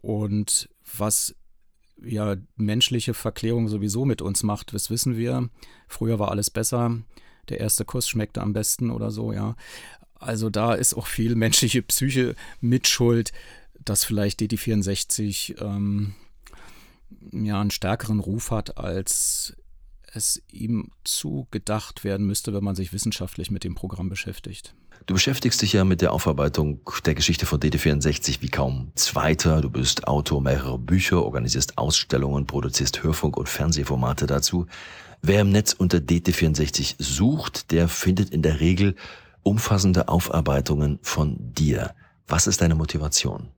Und 0.02 0.68
was 0.94 1.34
ja 2.02 2.36
menschliche 2.56 3.14
Verklärung 3.14 3.68
sowieso 3.68 4.04
mit 4.04 4.20
uns 4.20 4.42
macht, 4.42 4.74
das 4.74 4.90
wissen 4.90 5.16
wir. 5.16 5.48
Früher 5.88 6.18
war 6.18 6.30
alles 6.30 6.50
besser, 6.50 6.98
der 7.48 7.58
erste 7.58 7.86
Kuss 7.86 8.06
schmeckte 8.06 8.42
am 8.42 8.52
besten 8.52 8.90
oder 8.90 9.10
so, 9.10 9.32
ja. 9.32 9.56
Also 10.16 10.50
da 10.50 10.74
ist 10.74 10.92
auch 10.92 11.06
viel 11.06 11.34
menschliche 11.34 11.80
Psyche 11.80 12.34
mitschuld, 12.60 13.32
dass 13.82 14.04
vielleicht 14.04 14.40
DD64 14.40 15.62
ähm, 15.62 16.14
ja 17.32 17.58
einen 17.58 17.70
stärkeren 17.70 18.20
Ruf 18.20 18.50
hat 18.50 18.76
als 18.76 19.56
es 20.12 20.42
ihm 20.50 20.90
zugedacht 21.04 22.04
werden 22.04 22.26
müsste, 22.26 22.52
wenn 22.52 22.64
man 22.64 22.74
sich 22.74 22.92
wissenschaftlich 22.92 23.50
mit 23.50 23.64
dem 23.64 23.74
Programm 23.74 24.08
beschäftigt. 24.08 24.74
Du 25.06 25.14
beschäftigst 25.14 25.62
dich 25.62 25.72
ja 25.72 25.84
mit 25.84 26.02
der 26.02 26.12
Aufarbeitung 26.12 26.80
der 27.04 27.14
Geschichte 27.14 27.46
von 27.46 27.58
DD64 27.58 28.42
wie 28.42 28.48
kaum 28.48 28.92
zweiter. 28.94 29.60
Du 29.60 29.70
bist 29.70 30.06
Autor 30.06 30.42
mehrerer 30.42 30.78
Bücher, 30.78 31.24
organisierst 31.24 31.78
Ausstellungen, 31.78 32.46
produzierst 32.46 33.02
Hörfunk- 33.02 33.36
und 33.36 33.48
Fernsehformate 33.48 34.26
dazu. 34.26 34.66
Wer 35.22 35.40
im 35.40 35.50
Netz 35.50 35.72
unter 35.72 35.98
DT64 35.98 36.96
sucht, 36.98 37.70
der 37.72 37.88
findet 37.88 38.30
in 38.30 38.42
der 38.42 38.60
Regel 38.60 38.94
umfassende 39.42 40.08
Aufarbeitungen 40.08 40.98
von 41.02 41.36
dir. 41.54 41.94
Was 42.26 42.46
ist 42.46 42.60
deine 42.60 42.74
Motivation? 42.74 43.48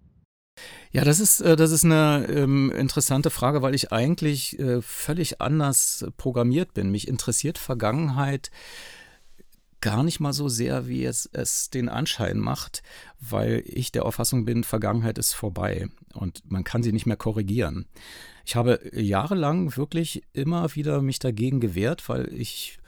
Ja, 0.93 1.05
das 1.05 1.21
ist, 1.21 1.41
äh, 1.41 1.57
das 1.57 1.71
ist 1.71 1.85
eine 1.85 2.27
ähm, 2.29 2.71
interessante 2.71 3.31
Frage, 3.31 3.63
weil 3.63 3.75
ich 3.75 3.93
eigentlich 3.93 4.59
äh, 4.59 4.83
völlig 4.83 5.41
anders 5.41 6.05
programmiert 6.19 6.75
bin. 6.75 6.91
Mich 6.91 7.09
interessiert 7.09 7.57
Vergangenheit 7.57 8.51
gar 9.81 10.03
nicht 10.05 10.21
mal 10.21 10.35
so 10.35 10.49
sehr, 10.49 10.87
wie 10.87 11.05
es, 11.05 11.29
es 11.33 11.71
den 11.71 11.89
Anschein 11.89 12.39
macht, 12.39 12.83
weil 13.21 13.63
ich 13.67 13.91
der 13.91 14.05
Auffassung 14.05 14.45
bin, 14.45 14.65
Vergangenheit 14.65 15.19
ist 15.19 15.33
vorbei 15.33 15.89
und 16.13 16.49
man 16.49 16.63
kann 16.63 16.83
sie 16.83 16.93
nicht 16.93 17.07
mehr 17.07 17.17
korrigieren. 17.17 17.87
Ich 18.45 18.55
habe 18.55 18.81
jahrelang 18.93 19.77
wirklich 19.77 20.23
immer 20.35 20.75
wieder 20.77 21.03
mich 21.03 21.19
dagegen 21.19 21.59
gewehrt, 21.59 22.09
weil 22.09 22.33
ich 22.33 22.79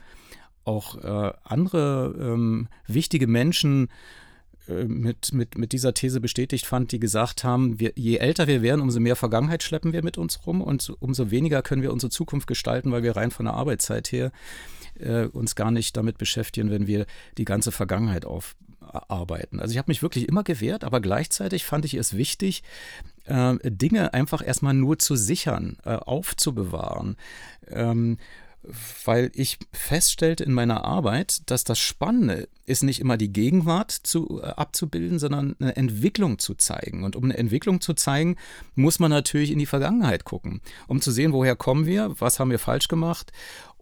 auch 0.64 0.96
äh, 1.02 1.32
andere 1.42 2.14
ähm, 2.18 2.68
wichtige 2.86 3.26
Menschen 3.26 3.88
äh, 3.88 4.23
mit, 4.66 5.32
mit, 5.32 5.58
mit 5.58 5.72
dieser 5.72 5.92
These 5.92 6.20
bestätigt 6.20 6.64
fand, 6.66 6.92
die 6.92 7.00
gesagt 7.00 7.44
haben, 7.44 7.78
wir, 7.80 7.92
je 7.96 8.16
älter 8.16 8.46
wir 8.46 8.62
werden, 8.62 8.80
umso 8.80 8.98
mehr 8.98 9.16
Vergangenheit 9.16 9.62
schleppen 9.62 9.92
wir 9.92 10.02
mit 10.02 10.16
uns 10.16 10.46
rum 10.46 10.62
und 10.62 10.92
umso 11.00 11.30
weniger 11.30 11.62
können 11.62 11.82
wir 11.82 11.92
unsere 11.92 12.10
Zukunft 12.10 12.46
gestalten, 12.46 12.90
weil 12.90 13.02
wir 13.02 13.16
rein 13.16 13.30
von 13.30 13.46
der 13.46 13.54
Arbeitszeit 13.54 14.10
her 14.10 14.32
äh, 14.98 15.26
uns 15.26 15.54
gar 15.54 15.70
nicht 15.70 15.96
damit 15.96 16.18
beschäftigen, 16.18 16.70
wenn 16.70 16.86
wir 16.86 17.06
die 17.36 17.44
ganze 17.44 17.72
Vergangenheit 17.72 18.24
aufarbeiten. 18.24 19.60
Also 19.60 19.72
ich 19.72 19.78
habe 19.78 19.90
mich 19.90 20.02
wirklich 20.02 20.28
immer 20.28 20.44
gewehrt, 20.44 20.84
aber 20.84 21.00
gleichzeitig 21.00 21.64
fand 21.64 21.84
ich 21.84 21.94
es 21.94 22.16
wichtig, 22.16 22.62
äh, 23.26 23.56
Dinge 23.64 24.14
einfach 24.14 24.46
erstmal 24.46 24.74
nur 24.74 24.98
zu 24.98 25.16
sichern, 25.16 25.76
äh, 25.84 25.90
aufzubewahren. 25.94 27.16
Ähm, 27.68 28.18
weil 29.04 29.30
ich 29.34 29.58
feststellte 29.72 30.44
in 30.44 30.52
meiner 30.52 30.84
Arbeit, 30.84 31.50
dass 31.50 31.64
das 31.64 31.78
Spannende 31.78 32.48
ist 32.66 32.82
nicht 32.82 33.00
immer 33.00 33.16
die 33.16 33.32
Gegenwart 33.32 33.90
zu, 33.90 34.40
äh, 34.42 34.46
abzubilden, 34.46 35.18
sondern 35.18 35.54
eine 35.60 35.76
Entwicklung 35.76 36.38
zu 36.38 36.54
zeigen. 36.54 37.04
Und 37.04 37.16
um 37.16 37.24
eine 37.24 37.36
Entwicklung 37.36 37.80
zu 37.80 37.94
zeigen, 37.94 38.36
muss 38.74 38.98
man 38.98 39.10
natürlich 39.10 39.50
in 39.50 39.58
die 39.58 39.66
Vergangenheit 39.66 40.24
gucken, 40.24 40.60
um 40.86 41.00
zu 41.00 41.10
sehen, 41.10 41.32
woher 41.32 41.56
kommen 41.56 41.86
wir, 41.86 42.14
was 42.18 42.40
haben 42.40 42.50
wir 42.50 42.58
falsch 42.58 42.88
gemacht 42.88 43.32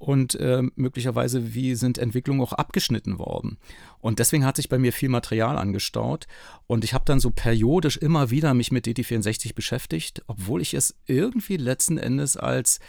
und 0.02 0.34
äh, 0.34 0.62
möglicherweise 0.74 1.54
wie 1.54 1.76
sind 1.76 1.96
Entwicklungen 1.96 2.40
auch 2.40 2.52
abgeschnitten 2.52 3.20
worden. 3.20 3.56
Und 4.00 4.18
deswegen 4.18 4.44
hat 4.44 4.56
sich 4.56 4.68
bei 4.68 4.76
mir 4.76 4.92
viel 4.92 5.08
Material 5.08 5.56
angestaut 5.56 6.26
und 6.66 6.82
ich 6.82 6.92
habe 6.92 7.04
dann 7.06 7.20
so 7.20 7.30
periodisch 7.30 7.98
immer 7.98 8.30
wieder 8.30 8.52
mich 8.52 8.72
mit 8.72 8.84
DT64 8.84 9.54
beschäftigt, 9.54 10.24
obwohl 10.26 10.60
ich 10.60 10.74
es 10.74 10.96
irgendwie 11.06 11.56
letzten 11.56 11.98
Endes 11.98 12.36
als, 12.36 12.80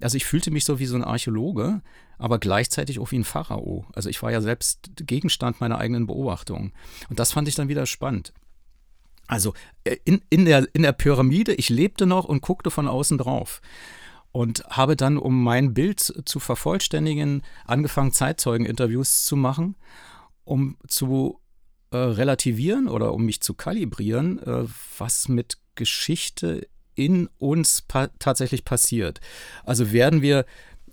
also 0.00 0.16
ich 0.16 0.26
fühlte 0.26 0.50
mich 0.50 0.64
so 0.64 0.80
wie 0.80 0.86
so 0.86 0.96
ein 0.96 1.04
Archäologe, 1.04 1.82
aber 2.18 2.40
gleichzeitig 2.40 2.98
auch 2.98 3.12
wie 3.12 3.18
ein 3.20 3.24
Pharao. 3.24 3.86
Also 3.94 4.08
ich 4.08 4.20
war 4.24 4.32
ja 4.32 4.40
selbst 4.40 4.90
Gegenstand 4.96 5.60
meiner 5.60 5.78
eigenen 5.78 6.08
Beobachtung. 6.08 6.72
Und 7.08 7.20
das 7.20 7.30
fand 7.30 7.46
ich 7.46 7.54
dann 7.54 7.68
wieder 7.68 7.86
spannend. 7.86 8.32
Also 9.28 9.54
äh, 9.84 9.98
in, 10.04 10.20
in, 10.30 10.46
der, 10.46 10.66
in 10.72 10.82
der 10.82 10.92
Pyramide, 10.92 11.54
ich 11.54 11.68
lebte 11.68 12.06
noch 12.06 12.24
und 12.24 12.42
guckte 12.42 12.72
von 12.72 12.88
außen 12.88 13.18
drauf 13.18 13.60
und 14.36 14.64
habe 14.68 14.96
dann, 14.96 15.16
um 15.16 15.42
mein 15.42 15.72
Bild 15.72 15.98
zu 15.98 16.40
vervollständigen, 16.40 17.40
angefangen, 17.64 18.12
Zeitzeugeninterviews 18.12 19.24
zu 19.24 19.34
machen, 19.34 19.76
um 20.44 20.76
zu 20.86 21.40
äh, 21.90 21.96
relativieren 21.96 22.86
oder 22.86 23.14
um 23.14 23.24
mich 23.24 23.40
zu 23.40 23.54
kalibrieren, 23.54 24.38
äh, 24.42 24.64
was 24.98 25.28
mit 25.28 25.56
Geschichte 25.74 26.68
in 26.94 27.30
uns 27.38 27.80
pa 27.80 28.08
tatsächlich 28.18 28.66
passiert. 28.66 29.22
Also 29.64 29.90
werden 29.92 30.20
wir 30.20 30.44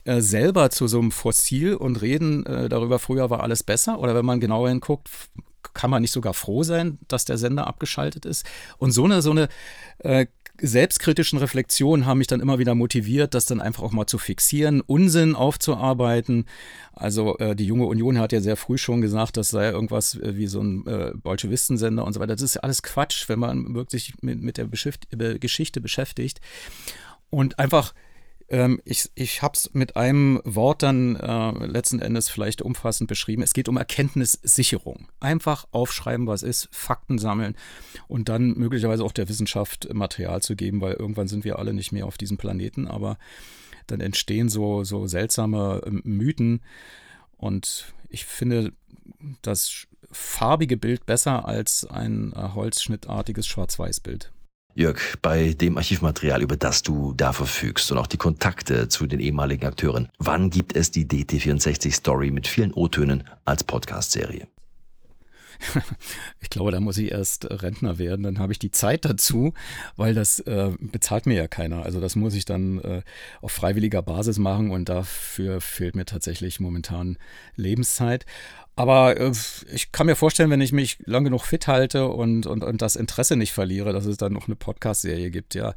äh, 0.06 0.22
selber 0.22 0.70
zu 0.70 0.88
so 0.88 1.00
einem 1.00 1.12
Fossil 1.12 1.76
und 1.76 2.02
reden 2.02 2.46
äh, 2.46 2.70
darüber, 2.70 2.98
früher 2.98 3.30
war 3.30 3.44
alles 3.44 3.62
besser? 3.62 4.00
Oder 4.00 4.16
wenn 4.16 4.26
man 4.26 4.40
genauer 4.40 4.70
hinguckt, 4.70 5.10
kann 5.74 5.90
man 5.90 6.02
nicht 6.02 6.12
sogar 6.12 6.34
froh 6.34 6.64
sein, 6.64 6.98
dass 7.10 7.26
der 7.26 7.38
Sender 7.38 7.68
abgeschaltet 7.68 8.26
ist? 8.26 8.46
Und 8.78 8.92
so 8.92 9.04
eine, 9.04 9.22
so 9.22 9.32
eine 9.32 9.50
äh, 10.00 10.28
selbstkritischen 10.64 11.40
Reflexionen 11.40 12.06
haben 12.06 12.20
mich 12.20 12.28
dann 12.28 12.40
immer 12.40 12.58
wieder 12.58 12.74
motiviert, 12.74 13.34
das 13.34 13.46
dann 13.46 13.60
einfach 13.60 13.84
auch 13.84 13.92
mal 13.92 14.08
zu 14.08 14.18
fixieren, 14.18 14.80
Unsinn 14.82 15.36
aufzuarbeiten. 15.36 16.46
Also 16.94 17.38
äh, 17.38 17.54
die 17.56 17.66
junge 17.66 17.86
Union 17.86 18.18
hat 18.18 18.32
ja 18.32 18.40
sehr 18.40 18.56
früh 18.56 18.78
schon 18.78 19.02
gesagt, 19.02 19.36
das 19.36 19.50
sei 19.50 19.70
irgendwas 19.70 20.16
äh, 20.16 20.38
wie 20.38 20.48
so 20.48 20.62
ein 20.62 20.88
äh, 20.88 21.12
Bolschewistensender 21.16 22.06
und 22.06 22.14
so 22.14 22.22
weiter. 22.22 22.34
Das 22.34 22.42
ist 22.42 22.56
ja 22.56 22.62
alles 22.62 22.82
Quatsch, 22.82 23.28
wenn 23.28 23.40
man 23.40 23.76
wirklich 23.76 24.14
mit, 24.22 24.42
mit 24.42 24.58
der 24.58 24.66
Beschäft 24.66 25.08
Geschichte 25.42 25.82
beschäftigt. 25.82 26.40
Und 27.30 27.60
einfach 27.60 27.94
ähm, 28.50 28.82
ich 28.86 29.10
ich 29.16 29.42
habe 29.42 29.54
es 29.56 29.74
mit 29.74 29.96
einem 29.96 30.42
Wort 30.44 30.84
dann 30.84 31.16
äh, 31.16 31.66
letzten 31.66 32.00
Endes 32.00 32.30
vielleicht 32.30 32.62
umfassend 32.62 33.08
beschrieben. 33.08 33.42
Es 33.42 33.54
geht 33.54 33.70
um 33.70 33.78
Erkenntnissicherung. 33.78 35.08
Einfach 35.20 35.66
aufschreiben, 35.72 36.28
was 36.28 36.44
ist, 36.44 36.70
Fakten 36.72 37.18
sammeln 37.18 37.56
und 38.08 38.30
dann 38.30 38.54
möglicherweise 38.58 39.04
auch 39.04 39.12
der 39.12 39.30
Wissenschaft 39.30 39.94
Material 39.94 40.42
zu 40.42 40.56
geben, 40.56 40.82
weil 40.82 40.94
irgendwann 40.94 41.28
sind 41.28 41.44
wir 41.44 41.60
alle 41.60 41.74
nicht 41.74 41.92
mehr 41.92 42.06
auf 42.06 42.18
diesem 42.18 42.38
Planeten, 42.38 42.88
aber 42.88 43.18
dann 43.88 44.02
entstehen 44.02 44.50
so, 44.50 44.84
so 44.84 45.08
seltsame 45.08 45.82
ähm, 45.86 46.02
Mythen. 46.04 46.62
Und 47.38 47.94
ich 48.10 48.26
finde 48.26 48.74
das 49.42 49.88
farbige 50.12 50.78
Bild 50.78 51.06
besser 51.06 51.46
als 51.48 51.86
ein 51.86 52.34
äh, 52.34 52.50
holzschnittartiges 52.54 53.48
Schwarz-Weiß-Bild. 53.48 54.32
Jörg, 54.76 55.00
bei 55.22 55.54
dem 55.54 55.78
Archivmaterial, 55.78 56.42
über 56.42 56.58
das 56.58 56.82
du 56.82 57.14
da 57.14 57.32
verfügst 57.32 57.92
und 57.92 58.00
auch 58.00 58.08
die 58.08 58.18
Kontakte 58.18 58.88
zu 58.88 59.06
den 59.06 59.20
ehemaligen 59.20 59.68
Akteuren, 59.68 60.10
wann 60.18 60.50
gibt 60.50 60.76
es 60.76 60.90
die 60.90 61.06
DT64 61.06 61.94
Story 61.94 62.32
mit 62.32 62.48
vielen 62.48 62.74
O-Tönen 62.74 63.24
als 63.46 63.64
Podcast-Serie? 63.64 64.48
ich 66.42 66.50
glaube, 66.50 66.72
da 66.72 66.80
muss 66.80 66.98
ich 66.98 67.12
erst 67.12 67.46
Rentner 67.50 67.98
werden. 67.98 68.24
Dann 68.24 68.40
habe 68.40 68.52
ich 68.52 68.60
die 68.60 68.72
Zeit 68.72 69.06
dazu, 69.06 69.54
weil 69.96 70.14
das 70.14 70.40
äh, 70.40 70.72
bezahlt 70.80 71.26
mir 71.26 71.36
ja 71.36 71.48
keiner. 71.48 71.84
Also 71.84 72.00
das 72.02 72.16
muss 72.16 72.34
ich 72.34 72.46
dann 72.46 72.80
äh, 72.80 73.02
auf 73.42 73.52
freiwilliger 73.52 74.02
Basis 74.02 74.40
machen 74.40 74.72
und 74.72 74.90
dafür 74.90 75.62
fehlt 75.62 75.96
mir 75.96 76.06
tatsächlich 76.06 76.60
momentan 76.60 77.18
Lebenszeit. 77.56 78.26
Aber 78.76 79.20
äh, 79.20 79.32
ich 79.72 79.92
kann 79.92 80.08
mir 80.08 80.16
vorstellen, 80.16 80.50
wenn 80.50 80.62
ich 80.62 80.72
mich 80.72 80.98
lang 81.06 81.24
genug 81.24 81.44
fit 81.44 81.68
halte 81.68 82.08
und, 82.08 82.46
und, 82.46 82.64
und 82.64 82.82
das 82.82 82.96
Interesse 82.96 83.36
nicht 83.36 83.54
verliere, 83.54 83.94
dass 83.94 84.06
es 84.06 84.18
dann 84.18 84.34
noch 84.34 84.48
eine 84.48 84.56
Podcast-Serie 84.56 85.32
gibt, 85.32 85.56
ja. 85.56 85.74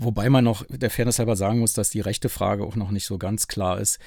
Wobei 0.00 0.30
man 0.30 0.44
noch 0.44 0.64
der 0.68 0.90
Fairness 0.90 1.18
halber 1.18 1.34
sagen 1.34 1.58
muss, 1.58 1.72
dass 1.72 1.90
die 1.90 2.00
rechte 2.00 2.28
Frage 2.28 2.62
auch 2.62 2.76
noch 2.76 2.92
nicht 2.92 3.04
so 3.04 3.18
ganz 3.18 3.48
klar 3.48 3.80
ist. 3.80 3.98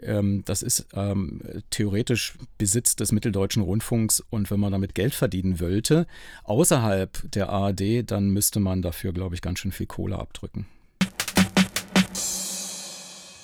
Ähm, 0.00 0.42
das 0.46 0.62
ist 0.62 0.86
ähm, 0.94 1.42
theoretisch 1.68 2.34
Besitz 2.56 2.96
des 2.96 3.12
Mitteldeutschen 3.12 3.62
Rundfunks 3.62 4.20
und 4.30 4.50
wenn 4.50 4.58
man 4.58 4.72
damit 4.72 4.94
Geld 4.94 5.14
verdienen 5.14 5.60
wollte, 5.60 6.06
außerhalb 6.44 7.30
der 7.30 7.50
ARD, 7.50 8.10
dann 8.10 8.30
müsste 8.30 8.58
man 8.58 8.80
dafür, 8.80 9.12
glaube 9.12 9.34
ich, 9.34 9.42
ganz 9.42 9.58
schön 9.58 9.72
viel 9.72 9.86
Kohle 9.86 10.18
abdrücken. 10.18 10.66